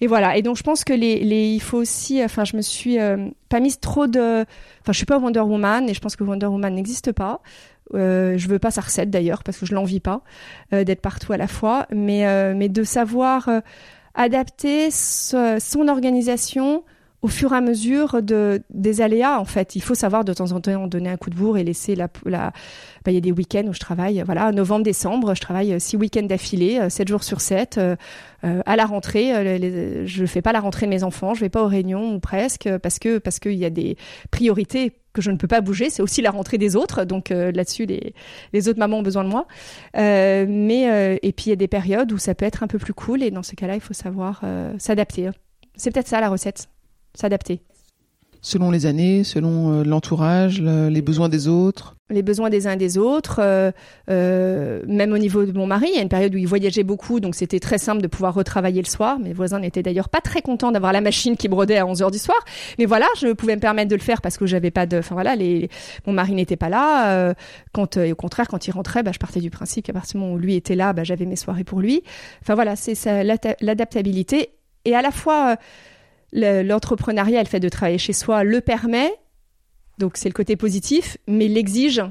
[0.00, 0.36] Et voilà.
[0.36, 3.28] Et donc je pense que les, les il faut aussi, enfin je me suis euh,
[3.48, 4.42] pas mise trop de,
[4.80, 7.40] enfin je suis pas Wonder Woman et je pense que Wonder Woman n'existe pas.
[7.94, 10.22] Euh, je veux pas sa recette d'ailleurs parce que je l'envie pas
[10.72, 13.48] euh, d'être partout à la fois, mais euh, mais de savoir
[14.14, 16.84] adapter son organisation
[17.24, 19.76] au fur et à mesure de, des aléas, en fait.
[19.76, 22.08] Il faut savoir de temps en temps donner un coup de bourre et laisser la...
[22.26, 22.52] la
[23.02, 25.96] bah, il y a des week-ends où je travaille, voilà, novembre, décembre, je travaille six
[25.96, 27.78] week-ends d'affilée, euh, sept jours sur sept.
[27.78, 27.96] Euh,
[28.44, 29.32] euh, à la rentrée,
[30.06, 32.20] je ne fais pas la rentrée de mes enfants, je vais pas aux réunions ou
[32.20, 33.96] presque, parce que parce qu'il y a des
[34.30, 35.88] priorités que je ne peux pas bouger.
[35.88, 38.14] C'est aussi la rentrée des autres, donc là-dessus, les,
[38.52, 39.46] les autres mamans ont besoin de moi.
[39.94, 42.92] mais et puis il y a des périodes où ça peut être un peu plus
[42.92, 44.42] cool, et dans ce cas-là, il faut savoir
[44.78, 45.30] s'adapter.
[45.76, 46.68] C'est peut-être ça la recette
[47.14, 47.62] s'adapter.
[48.46, 52.76] Selon les années, selon euh, l'entourage, les besoins des autres Les besoins des uns et
[52.76, 53.72] des autres, euh,
[54.10, 56.82] euh, même au niveau de mon mari, il y a une période où il voyageait
[56.82, 59.18] beaucoup, donc c'était très simple de pouvoir retravailler le soir.
[59.18, 62.10] Mes voisins n'étaient d'ailleurs pas très contents d'avoir la machine qui brodait à 11 heures
[62.10, 62.36] du soir.
[62.78, 64.98] Mais voilà, je pouvais me permettre de le faire parce que j'avais pas de...
[64.98, 65.70] Enfin voilà, les,
[66.06, 67.34] mon mari n'était pas là.
[67.72, 70.34] quand, au contraire, quand il rentrait, bah, je partais du principe qu'à partir du moment
[70.34, 72.02] où lui était là, bah, j'avais mes soirées pour lui.
[72.42, 74.50] Enfin voilà, c'est l'adaptabilité.
[74.84, 75.56] Et à la fois
[76.32, 79.12] l'entrepreneuriat, le fait de travailler chez soi, le permet.
[79.98, 82.02] Donc c'est le côté positif, mais l'exige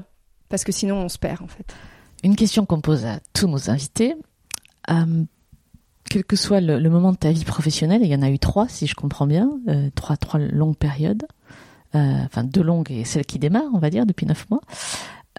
[0.48, 1.74] parce que sinon on se perd en fait.
[2.22, 4.14] Une question qu'on pose à tous nos invités.
[4.90, 5.24] Euh,
[6.08, 8.68] quel que soit le, moment de ta vie professionnelle, il y en a eu trois
[8.68, 11.24] si je comprends bien, euh, trois, trois longues périodes,
[11.94, 14.60] euh, enfin deux longues et celle qui démarre, on va dire, depuis neuf mois.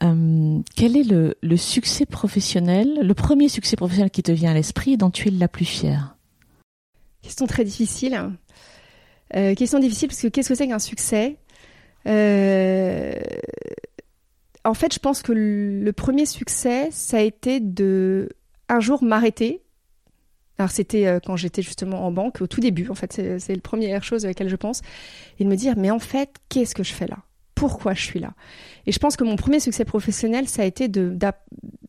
[0.02, 4.94] quel est le, le, succès professionnel, le premier succès professionnel qui te vient à l'esprit
[4.94, 6.15] et dont tu es la plus fière?
[7.26, 8.32] Question très difficile.
[9.36, 11.38] Euh, question difficile parce que qu'est-ce que c'est qu'un succès?
[12.08, 13.14] Euh,
[14.64, 18.30] En fait, je pense que le premier succès, ça a été de
[18.70, 19.64] un jour m'arrêter.
[20.60, 23.62] Alors c'était euh, quand j'étais justement en banque, au tout début, en fait, c'est la
[23.62, 24.82] première chose à laquelle je pense,
[25.40, 27.18] et de me dire, mais en fait, qu'est-ce que je fais là?
[27.56, 28.34] Pourquoi je suis là?
[28.86, 31.18] Et je pense que mon premier succès professionnel, ça a été de,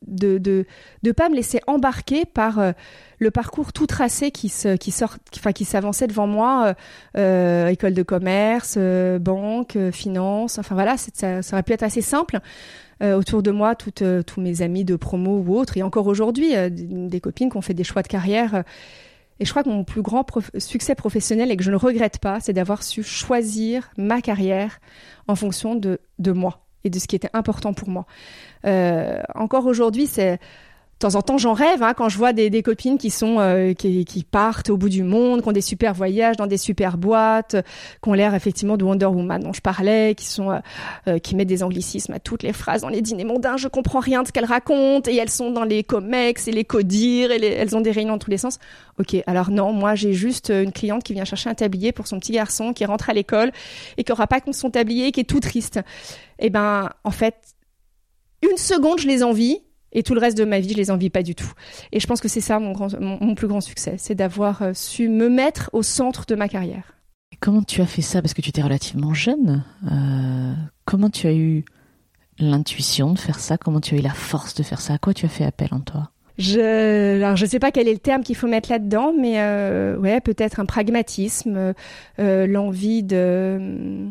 [0.06, 0.66] de de
[1.02, 2.72] de pas me laisser embarquer par euh,
[3.18, 6.74] le parcours tout tracé qui se qui sort enfin qui s'avançait devant moi euh,
[7.18, 8.78] euh, école de commerce
[9.20, 12.40] banque finance enfin voilà ça, ça aurait pu être assez simple
[13.02, 15.76] autour de moi toutes tous mes amis de promo ou autres.
[15.76, 18.64] Et encore aujourd'hui des copines qui ont fait des choix de carrière
[19.38, 20.24] et je crois que mon plus grand
[20.56, 24.80] succès professionnel et que je ne regrette pas c'est d'avoir su choisir ma carrière
[25.28, 28.06] en fonction de de moi et de ce qui était important pour moi.
[28.64, 30.38] Euh, encore aujourd'hui, c'est
[30.96, 33.38] de temps en temps, j'en rêve hein, quand je vois des, des copines qui sont
[33.38, 36.56] euh, qui, qui, partent au bout du monde, qui ont des super voyages dans des
[36.56, 37.54] super boîtes,
[38.02, 40.58] qui ont l'air effectivement de Wonder Woman dont je parlais, qui sont euh,
[41.06, 43.58] euh, qui mettent des anglicismes à toutes les phrases dans les dîners mondains.
[43.58, 46.64] Je comprends rien de ce qu'elles racontent et elles sont dans les comex et les
[46.64, 48.58] codires et elles ont des réunions dans tous les sens.
[48.98, 52.18] Ok, alors non, moi j'ai juste une cliente qui vient chercher un tablier pour son
[52.18, 53.52] petit garçon qui rentre à l'école
[53.98, 55.78] et qui aura pas son tablier, qui est tout triste.
[56.38, 57.34] Eh ben, en fait,
[58.40, 59.60] une seconde je les envie
[59.92, 61.50] et tout le reste de ma vie, je les envie pas du tout.
[61.92, 64.72] Et je pense que c'est ça mon, grand, mon, plus grand succès, c'est d'avoir euh,
[64.74, 66.94] su me mettre au centre de ma carrière.
[67.40, 68.20] comment tu as fait ça?
[68.22, 69.64] Parce que tu étais relativement jeune.
[69.90, 71.64] Euh, comment tu as eu
[72.38, 73.56] l'intuition de faire ça?
[73.56, 74.94] Comment tu as eu la force de faire ça?
[74.94, 76.10] À quoi tu as fait appel en toi?
[76.38, 79.96] Je, alors je sais pas quel est le terme qu'il faut mettre là-dedans, mais euh,
[79.96, 81.72] ouais, peut-être un pragmatisme,
[82.18, 84.10] euh, l'envie de,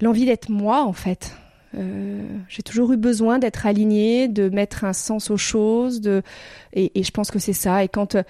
[0.00, 1.36] l'envie d'être moi en fait.
[1.78, 6.22] Euh, j'ai toujours eu besoin d'être alignée, de mettre un sens aux choses, de
[6.72, 7.84] et, je pense que c'est ça.
[7.84, 8.22] Et quand euh,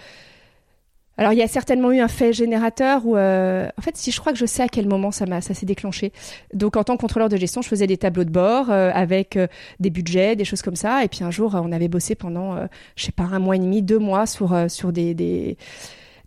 [1.16, 4.20] alors il y a certainement eu un fait générateur où euh, en fait si je
[4.20, 6.12] crois que je sais à quel moment ça m'a ça s'est déclenché.
[6.54, 9.36] Donc en tant que contrôleur de gestion, je faisais des tableaux de bord avec
[9.80, 11.04] des budgets, des choses comme ça.
[11.04, 12.56] Et puis un jour on avait bossé pendant
[12.94, 15.56] je sais pas un mois et demi, deux mois sur sur des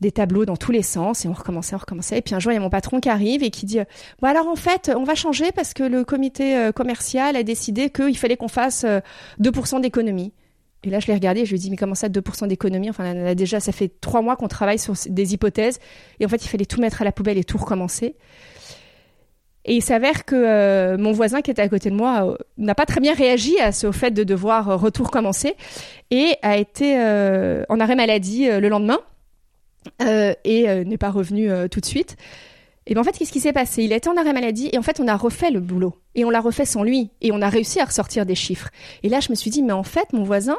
[0.02, 2.18] des tableaux dans tous les sens et on recommençait, on recommençait.
[2.18, 3.80] Et puis un jour, il y a mon patron qui arrive et qui dit
[4.22, 7.92] Bon, alors en fait, on va changer parce que le comité euh, commercial a décidé
[7.92, 10.34] qu'il fallait qu'on fasse 2% euh, d'économie.
[10.84, 12.90] Et là, je l'ai regardé et je lui ai dit, mais comment ça, 2% d'économie?
[12.90, 15.78] Enfin, déjà, ça fait trois mois qu'on travaille sur des hypothèses.
[16.20, 18.16] Et en fait, il fallait tout mettre à la poubelle et tout recommencer.
[19.64, 22.88] Et il s'avère que euh, mon voisin qui était à côté de moi n'a pas
[22.88, 25.56] très bien réagi à ce fait de devoir retour commencer
[26.10, 26.96] et a été
[27.70, 28.98] en arrêt maladie le lendemain.
[30.02, 32.16] Euh, et euh, n'est pas revenu euh, tout de suite.
[32.88, 33.84] Et bien en fait, qu'est-ce qui s'est passé?
[33.84, 35.96] Il a été en arrêt maladie et en fait, on a refait le boulot.
[36.16, 37.12] Et on l'a refait sans lui.
[37.22, 38.70] Et on a réussi à ressortir des chiffres.
[39.04, 40.58] Et là, je me suis dit, mais en fait, mon voisin,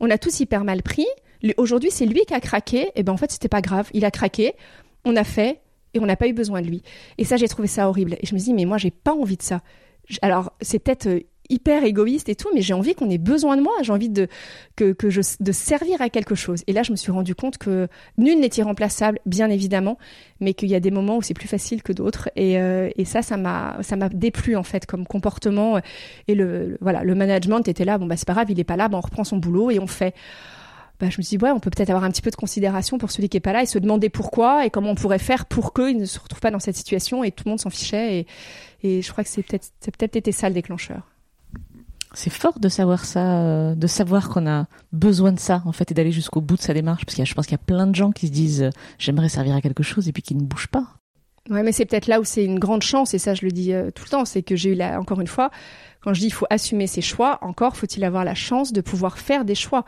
[0.00, 1.06] on a tous hyper mal pris.
[1.56, 2.90] Aujourd'hui, c'est lui qui a craqué.
[2.94, 3.88] Et ben en fait, c'était pas grave.
[3.94, 4.54] Il a craqué.
[5.04, 5.60] On a fait
[5.94, 6.82] et on n'a pas eu besoin de lui.
[7.18, 8.16] Et ça, j'ai trouvé ça horrible.
[8.20, 9.60] Et je me suis dit, mais moi, j'ai pas envie de ça.
[10.20, 11.08] Alors, c'est peut-être
[11.48, 14.28] hyper égoïste et tout, mais j'ai envie qu'on ait besoin de moi, j'ai envie de
[14.76, 16.62] que, que je de servir à quelque chose.
[16.66, 19.98] Et là, je me suis rendu compte que nul n'est irremplaçable, bien évidemment,
[20.40, 22.30] mais qu'il y a des moments où c'est plus facile que d'autres.
[22.36, 25.78] Et, euh, et ça, ça m'a ça m'a déplu en fait comme comportement.
[26.28, 27.98] Et le, voilà, le management était là.
[27.98, 29.78] Bon bah c'est pas grave, il est pas là, bah, on reprend son boulot et
[29.78, 30.14] on fait.
[31.00, 32.96] Bah, je me suis dit, ouais, on peut peut-être avoir un petit peu de considération
[32.96, 35.46] pour celui qui est pas là et se demander pourquoi et comment on pourrait faire
[35.46, 38.18] pour qu'il ne se retrouve pas dans cette situation et tout le monde s'en fichait.
[38.18, 38.26] Et,
[38.84, 41.11] et je crois que c'est peut-être, c'est peut-être été ça le déclencheur.
[42.14, 45.90] C'est fort de savoir ça, euh, de savoir qu'on a besoin de ça, en fait,
[45.90, 47.04] et d'aller jusqu'au bout de sa démarche.
[47.04, 49.28] Parce que je pense qu'il y a plein de gens qui se disent, euh, j'aimerais
[49.28, 50.86] servir à quelque chose, et puis qui ne bougent pas.
[51.50, 53.72] Ouais, mais c'est peut-être là où c'est une grande chance, et ça, je le dis
[53.72, 55.50] euh, tout le temps, c'est que j'ai eu là, encore une fois,
[56.00, 59.18] quand je dis il faut assumer ses choix, encore faut-il avoir la chance de pouvoir
[59.18, 59.84] faire des choix.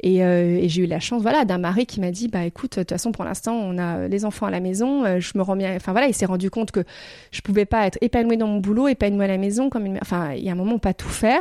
[0.00, 2.76] Et, euh, et j'ai eu la chance, voilà, d'un mari qui m'a dit, bah écoute,
[2.76, 5.04] de toute façon, pour l'instant, on a les enfants à la maison.
[5.04, 5.74] Euh, je me rends bien.
[5.74, 6.84] Enfin voilà, il s'est rendu compte que
[7.30, 9.98] je pouvais pas être épanouie dans mon boulot, épanouie à la maison, comme une.
[10.02, 11.40] Enfin, il y a un moment, pas tout faire.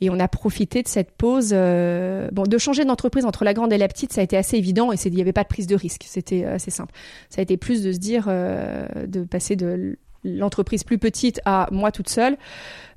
[0.00, 1.50] Et on a profité de cette pause.
[1.52, 4.56] Euh, bon, de changer d'entreprise entre la grande et la petite, ça a été assez
[4.56, 6.04] évident et il n'y avait pas de prise de risque.
[6.06, 6.92] C'était assez simple.
[7.28, 11.92] Ça a été plus de se dire, de passer de l'entreprise plus petite à moi
[11.92, 12.36] toute seule.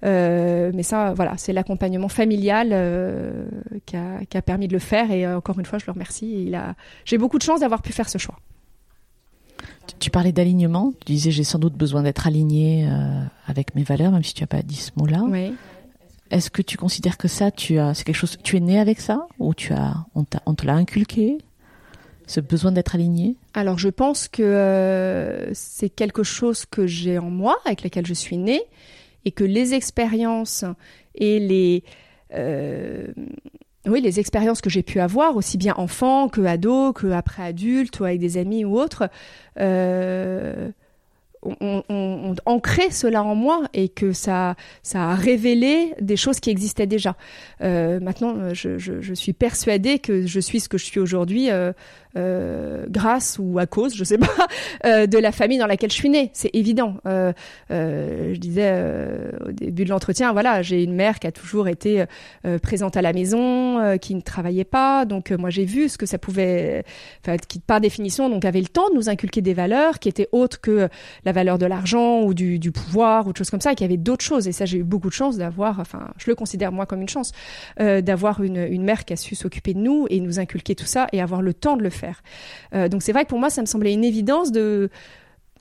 [0.05, 3.45] Euh, mais ça, voilà, c'est l'accompagnement familial euh,
[3.85, 5.11] qui, a, qui, a, permis de le faire.
[5.11, 6.45] Et euh, encore une fois, je le remercie.
[6.47, 6.75] Il a...
[7.05, 8.35] J'ai beaucoup de chance d'avoir pu faire ce choix.
[9.99, 10.93] Tu parlais d'alignement.
[11.05, 14.43] Tu disais j'ai sans doute besoin d'être aligné euh, avec mes valeurs, même si tu
[14.43, 15.23] n'as pas dit ce mot-là.
[15.27, 15.53] Oui.
[16.31, 19.01] Est-ce que tu considères que ça, tu as, c'est quelque chose, tu es né avec
[19.01, 19.27] ça?
[19.39, 21.39] Ou tu as, on, on te l'a inculqué?
[22.29, 27.29] Ce besoin d'être aligné Alors je pense que euh, c'est quelque chose que j'ai en
[27.29, 28.61] moi, avec laquelle je suis née,
[29.25, 30.63] et que les expériences
[31.15, 31.83] et les
[32.35, 33.07] euh,
[33.87, 37.99] oui les expériences que j'ai pu avoir, aussi bien enfant que ado, que après adulte
[37.99, 39.09] ou avec des amis ou autres,
[39.59, 40.69] euh,
[41.41, 44.55] ont, on, ancré cela en moi et que ça,
[44.93, 47.15] a révélé des choses qui existaient déjà.
[47.61, 51.73] Euh, maintenant, je, je, suis persuadée que je suis ce que je suis aujourd'hui euh,
[52.17, 54.47] euh, grâce ou à cause, je sais pas,
[54.85, 56.31] euh, de la famille dans laquelle je suis née.
[56.33, 56.95] C'est évident.
[57.05, 57.33] Euh,
[57.69, 58.73] je disais
[59.47, 62.05] au début de l'entretien, voilà, j'ai une mère qui a toujours été
[62.63, 65.05] présente à la maison, qui ne travaillait pas.
[65.05, 66.83] Donc moi j'ai vu ce que ça pouvait,
[67.47, 70.59] qui par définition donc avait le temps de nous inculquer des valeurs qui étaient autres
[70.59, 70.89] que
[71.31, 74.25] valeur de l'argent ou du, pouvoir ou de choses comme ça, et qui avait d'autres
[74.25, 74.47] choses.
[74.47, 77.09] Et ça j'ai eu beaucoup de chance d'avoir, enfin je le considère moi comme une
[77.09, 77.31] chance,
[77.77, 81.07] d'avoir une, une mère qui a su s'occuper de nous et nous inculquer tout ça
[81.13, 82.21] et avoir le temps de le faire.
[82.73, 84.89] Euh, donc c'est vrai que pour moi, ça me semblait une évidence de,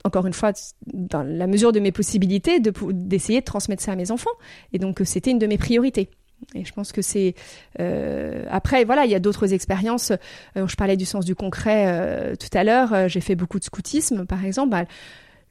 [0.03, 0.51] encore une fois,
[0.93, 4.29] dans la mesure de mes possibilités, d'essayer de, transmettre ça à mes enfants.
[4.73, 6.09] Et donc euh, c'était une de mes priorités.
[6.55, 7.35] Et je pense que c'est
[7.79, 10.11] euh, après voilà il y a d'autres expériences.
[10.55, 12.93] Euh, je parlais du sens du concret euh, tout à l'heure.
[12.93, 14.69] Euh, j'ai fait beaucoup de scoutisme par exemple.
[14.69, 14.85] Bah,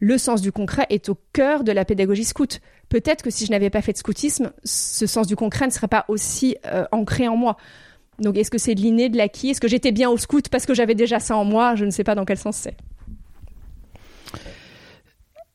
[0.00, 2.60] le sens du concret est au cœur de la pédagogie scout.
[2.88, 5.88] Peut-être que si je n'avais pas fait de scoutisme, ce sens du concret ne serait
[5.88, 7.56] pas aussi euh, ancré en moi.
[8.18, 9.50] Donc est-ce que c'est de l'inné, de l'acquis?
[9.50, 11.74] Est-ce que j'étais bien au scout parce que j'avais déjà ça en moi?
[11.74, 12.76] Je ne sais pas dans quel sens c'est.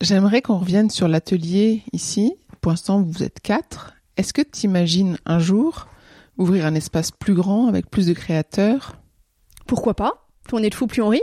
[0.02, 2.36] J'aimerais qu'on revienne sur l'atelier ici.
[2.62, 3.94] Pour l'instant, vous êtes quatre.
[4.18, 5.88] Est-ce que tu imagines un jour
[6.38, 8.98] ouvrir un espace plus grand avec plus de créateurs?
[9.66, 10.23] Pourquoi pas?
[10.44, 11.22] Plus on est de fou, plus on rit.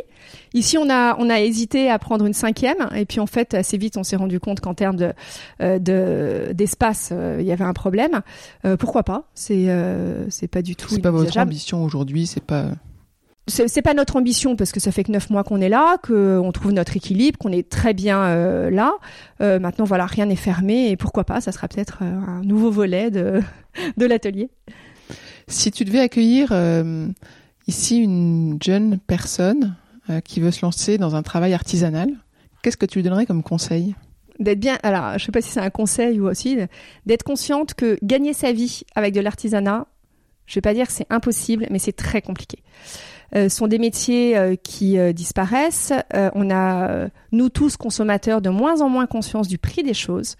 [0.54, 3.78] Ici, on a, on a hésité à prendre une cinquième, et puis en fait, assez
[3.78, 5.12] vite, on s'est rendu compte qu'en termes de,
[5.60, 8.22] euh, de, d'espace, euh, il y avait un problème.
[8.64, 9.24] Euh, pourquoi pas?
[9.34, 9.68] C'est,
[10.28, 10.88] c'est pas du tout.
[10.88, 12.70] C'est pas votre ambition aujourd'hui, c'est pas.
[13.46, 16.52] C'est, pas notre ambition parce que ça fait que neuf mois qu'on est là, qu'on
[16.52, 18.92] trouve notre équilibre, qu'on est très bien là.
[19.40, 23.40] Maintenant, voilà, rien n'est fermé, et pourquoi pas Ça sera peut-être un nouveau volet de,
[23.96, 24.50] de l'atelier.
[25.48, 26.52] Si tu devais accueillir
[27.66, 29.76] ici une jeune personne
[30.08, 32.10] euh, qui veut se lancer dans un travail artisanal,
[32.62, 33.94] qu'est-ce que tu lui donnerais comme conseil?
[34.38, 36.56] D'être bien alors je sais pas si c'est un conseil ou aussi
[37.04, 39.86] d'être consciente que gagner sa vie avec de l'artisanat
[40.46, 42.58] je vais pas dire c'est impossible mais c'est très compliqué.
[43.36, 45.92] Euh, sont des métiers euh, qui euh, disparaissent.
[46.34, 50.36] On a nous tous consommateurs de moins en moins conscience du prix des choses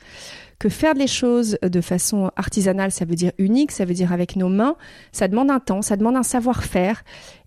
[0.60, 4.36] que faire les choses de façon artisanale ça veut dire unique ça veut dire avec
[4.36, 4.76] nos mains
[5.10, 7.02] ça demande un temps ça demande un savoir-faire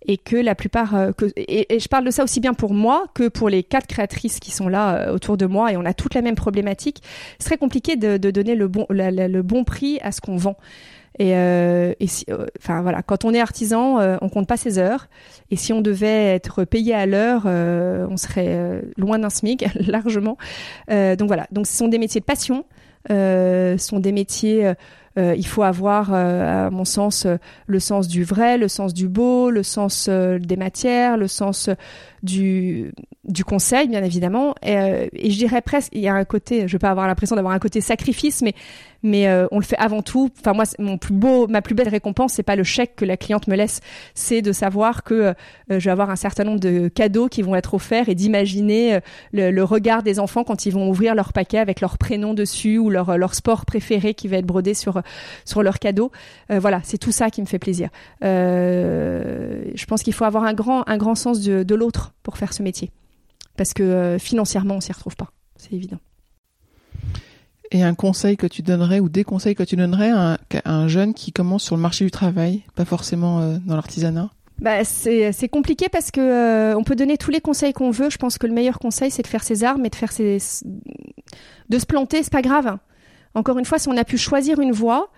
[0.05, 3.05] et que la plupart euh, que, et, je parle de ça aussi bien pour moi
[3.14, 5.93] que pour les quatre créatrices qui sont là euh, autour de moi et on a
[5.93, 7.01] toute la même problématique
[7.39, 10.57] c'est très compliqué de, de donner le bon le bon prix à ce qu'on vend
[11.20, 14.57] et, euh, et si, euh, enfin voilà, quand on est artisan, euh, on compte pas
[14.57, 15.07] ses heures.
[15.51, 20.38] Et si on devait être payé à l'heure, on serait loin d'un SMIC largement.
[20.89, 22.66] Donc voilà, donc ce sont des métiers de passion.
[23.12, 24.74] Euh, sont des métiers.
[25.18, 27.38] euh, il faut avoir, euh, à mon sens, euh,
[27.68, 31.70] le sens du vrai, le sens du beau, le sens euh, des matières, le sens
[32.24, 32.91] du
[33.26, 34.56] du conseil, bien évidemment.
[34.64, 37.36] Et, et je dirais presque, il y a un côté, je vais pas avoir l'impression
[37.36, 38.54] d'avoir un côté sacrifice, mais
[39.04, 40.30] mais euh, on le fait avant tout.
[40.39, 43.18] Enfin moi, mon plus beau, ma plus belle récompense, c'est pas le chèque que la
[43.18, 43.82] cliente me laisse,
[44.16, 45.34] c'est de savoir que euh,
[45.70, 48.99] je vais avoir un certain nombre de cadeaux qui vont être offerts et d'imaginer euh,
[49.51, 52.89] le, regard des enfants quand ils vont ouvrir leur paquet avec leur prénom dessus ou
[52.89, 55.01] leur sport préféré qui va être brodé sur
[55.45, 56.12] sur leur cadeau.
[56.51, 57.89] Euh, voilà, c'est tout ça qui me fait plaisir.
[58.24, 62.38] Euh, je pense qu'il faut avoir un grand un grand sens de, de l'autre pour
[62.38, 62.91] faire ce métier,
[63.58, 65.99] parce que euh, financièrement on s'y retrouve pas, c'est évident.
[67.74, 71.15] Et un conseil que tu donnerais ou des conseils que tu donnerais à un, jeune
[71.15, 74.30] qui commence sur le marché du travail, pas forcément euh, dans l'artisanat?
[74.59, 78.11] Bah, c'est compliqué parce que euh, on peut donner tous les conseils qu'on veut.
[78.11, 80.38] Je pense que le meilleur conseil c'est de faire ses armes et de faire ses
[81.69, 82.78] de se planter, c'est pas grave.
[83.34, 85.09] Encore une fois, si on a pu choisir une voie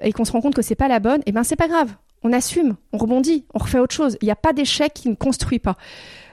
[0.00, 1.90] et qu'on se rend compte que c'est pas la bonne, eh ben c'est pas grave.
[2.22, 4.16] On assume, on rebondit, on refait autre chose.
[4.22, 5.76] Il n'y a pas d'échec qui ne construit pas.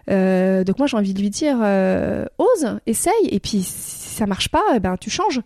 [0.10, 1.58] Euh, donc moi j'ai envie de lui dire
[2.38, 3.64] ose, essaye et puis
[4.12, 5.42] si ça marche pas, eh ben tu changes.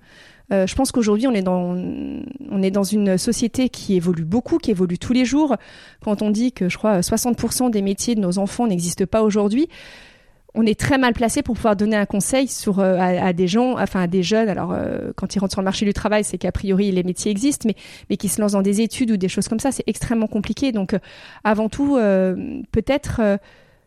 [0.51, 1.76] Euh, je pense qu'aujourd'hui on est dans
[2.51, 5.55] on est dans une société qui évolue beaucoup, qui évolue tous les jours.
[6.03, 9.68] Quand on dit que je crois 60% des métiers de nos enfants n'existent pas aujourd'hui,
[10.53, 13.78] on est très mal placé pour pouvoir donner un conseil sur euh, à, des gens,
[13.80, 14.49] enfin à des jeunes.
[14.49, 17.32] Alors euh, quand ils rentrent sur le marché du travail, c'est qu'a priori les métiers
[17.32, 17.76] existent, mais
[18.09, 20.72] mais qui se lancent dans des études ou des choses comme ça, c'est extrêmement compliqué.
[20.72, 20.95] Donc
[21.43, 21.97] avant tout,
[22.72, 23.39] peut-être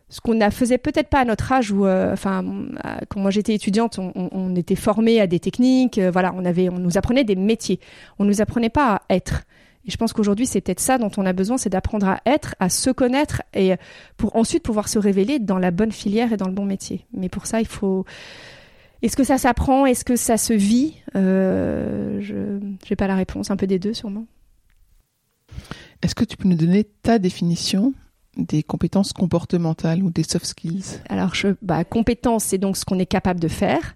[0.09, 3.29] ce qu'on ne faisait peut-être pas à notre âge où, euh, enfin, euh, quand moi
[3.29, 7.23] j'étais étudiante, on, était formé à des techniques, euh, voilà, on avait, on nous apprenait
[7.23, 7.79] des métiers,
[8.17, 9.43] on nous apprenait pas à être.
[9.85, 12.55] Et je pense qu'aujourd'hui, c'est peut-être ça dont on a besoin, c'est d'apprendre à être,
[12.59, 13.75] à se connaître et
[14.17, 17.05] pour ensuite pouvoir se révéler dans la bonne filière et dans le bon métier.
[17.13, 18.05] Mais pour ça, il faut.
[19.01, 19.85] Est-ce que ça s'apprend?
[19.85, 20.95] Est-ce que ça se vit?
[21.15, 23.51] Je n'ai pas la réponse.
[23.51, 24.25] Un peu des deux, sûrement.
[26.01, 27.93] Est-ce que tu peux nous donner ta définition
[28.39, 32.99] des compétences comportementales ou des soft skills Alors, je, bah, compétence, c'est donc ce qu'on
[32.99, 33.95] est capable de faire.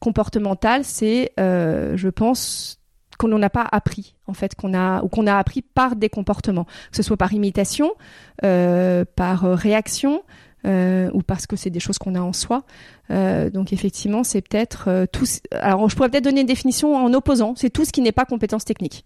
[0.00, 2.80] Comportemental, c'est, euh, je pense,
[3.18, 6.08] qu'on n'en a pas appris, en fait, qu'on a ou qu'on a appris par des
[6.08, 7.92] comportements, que ce soit par imitation,
[8.44, 10.22] euh, par euh, réaction.
[10.66, 12.64] euh, ou parce que c'est des choses qu'on a en soi.
[13.10, 15.26] Euh, donc effectivement, c'est peut-être tout.
[15.52, 17.54] Alors, je pourrais peut-être donner une définition en opposant.
[17.56, 19.04] C'est tout ce qui n'est pas compétence technique.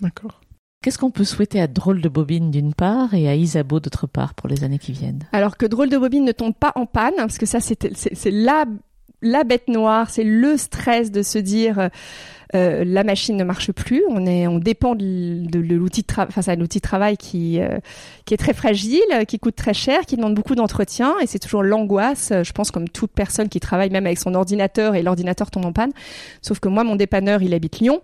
[0.00, 0.40] D'accord.
[0.82, 4.34] Qu'est-ce qu'on peut souhaiter à Drôle de Bobine d'une part et à Isabeau d'autre part
[4.34, 5.22] pour les années qui viennent?
[5.32, 8.64] Alors que drôle de bobine ne tombe pas en panne, parce que ça c'est la
[9.22, 11.88] la bête noire, c'est le stress de se dire
[12.54, 16.42] euh, la machine ne marche plus, on est on dépend de, l'outil de travail, enfin
[16.42, 17.78] c'est un outil de travail qui euh,
[18.24, 21.62] qui est très fragile, qui coûte très cher, qui demande beaucoup d'entretien et c'est toujours
[21.62, 22.30] l'angoisse.
[22.32, 25.64] euh, Je pense comme toute personne qui travaille même avec son ordinateur et l'ordinateur tombe
[25.64, 25.92] en panne.
[26.42, 28.02] Sauf que moi mon dépanneur il habite Lyon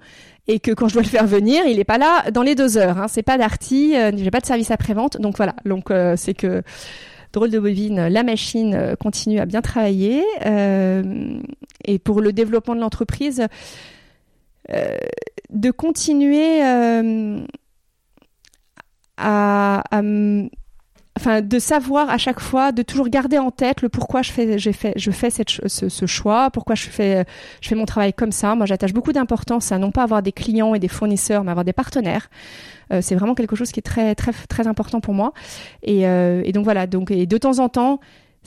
[0.49, 2.79] et que quand je dois le faire venir, il est pas là dans les deux
[2.79, 2.99] heures.
[2.99, 3.07] Hein.
[3.09, 5.19] C'est pas d'arty, euh, j'ai pas de service après-vente.
[5.21, 6.63] Donc voilà, donc euh, c'est que
[7.33, 10.25] drôle de bovine, la machine euh, continue à bien travailler.
[10.47, 11.39] Euh,
[11.85, 13.47] et pour le développement de l'entreprise,
[15.51, 16.61] de continuer
[19.17, 20.03] à, à
[21.19, 24.59] enfin de savoir à chaque fois, de toujours garder en tête le pourquoi je fais,
[24.59, 27.25] j'ai fait, je fais cette, ce, ce, choix, pourquoi je fais,
[27.61, 28.55] je fais mon travail comme ça.
[28.55, 31.65] Moi, j'attache beaucoup d'importance à non pas avoir des clients et des fournisseurs, mais avoir
[31.65, 32.31] des partenaires.
[32.93, 35.33] Euh, c'est vraiment quelque chose qui est très très très important pour moi.
[35.83, 37.99] Et, euh, et donc voilà, donc et de temps en temps,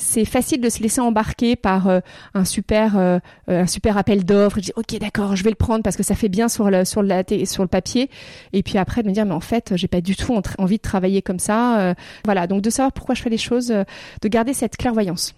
[0.02, 1.99] c'est facile de se laisser embarquer par euh,
[2.34, 4.58] un super euh, un super appel d'offres.
[4.58, 6.86] Je dis ok d'accord, je vais le prendre parce que ça fait bien sur le
[6.86, 8.10] sur le sur le papier.
[8.54, 10.82] Et puis après de me dire mais en fait j'ai pas du tout envie de
[10.82, 11.80] travailler comme ça.
[11.80, 11.93] Euh,
[12.26, 15.36] voilà donc de savoir pourquoi je fais les choses, de garder cette clairvoyance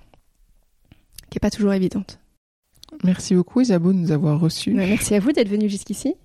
[1.29, 2.19] qui est pas toujours évidente.
[3.03, 4.71] Merci beaucoup Isabeau de nous avoir reçus.
[4.73, 6.15] Merci à vous d'être venu jusqu'ici.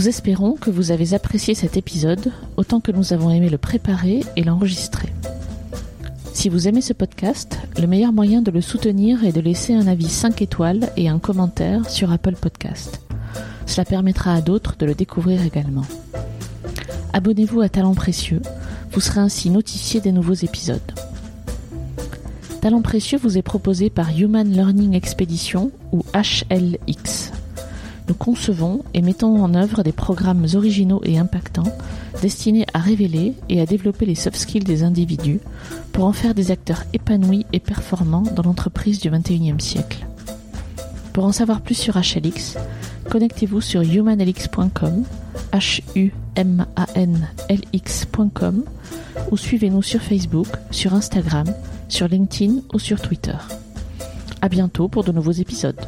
[0.00, 4.24] Nous espérons que vous avez apprécié cet épisode autant que nous avons aimé le préparer
[4.34, 5.12] et l'enregistrer.
[6.32, 9.86] Si vous aimez ce podcast, le meilleur moyen de le soutenir est de laisser un
[9.86, 13.02] avis 5 étoiles et un commentaire sur Apple Podcast.
[13.66, 15.84] Cela permettra à d'autres de le découvrir également.
[17.12, 18.40] Abonnez-vous à Talent Précieux,
[18.92, 20.80] vous serez ainsi notifié des nouveaux épisodes.
[22.62, 27.32] Talent Précieux vous est proposé par Human Learning Expedition ou HLX
[28.10, 31.72] nous concevons et mettons en œuvre des programmes originaux et impactants
[32.22, 35.38] destinés à révéler et à développer les soft skills des individus
[35.92, 40.08] pour en faire des acteurs épanouis et performants dans l'entreprise du 21e siècle.
[41.12, 42.56] Pour en savoir plus sur HLX,
[43.08, 45.04] connectez-vous sur humanlx.com,
[49.30, 51.46] ou suivez-nous sur Facebook, sur Instagram,
[51.88, 53.36] sur LinkedIn ou sur Twitter.
[54.42, 55.80] À bientôt pour de nouveaux épisodes.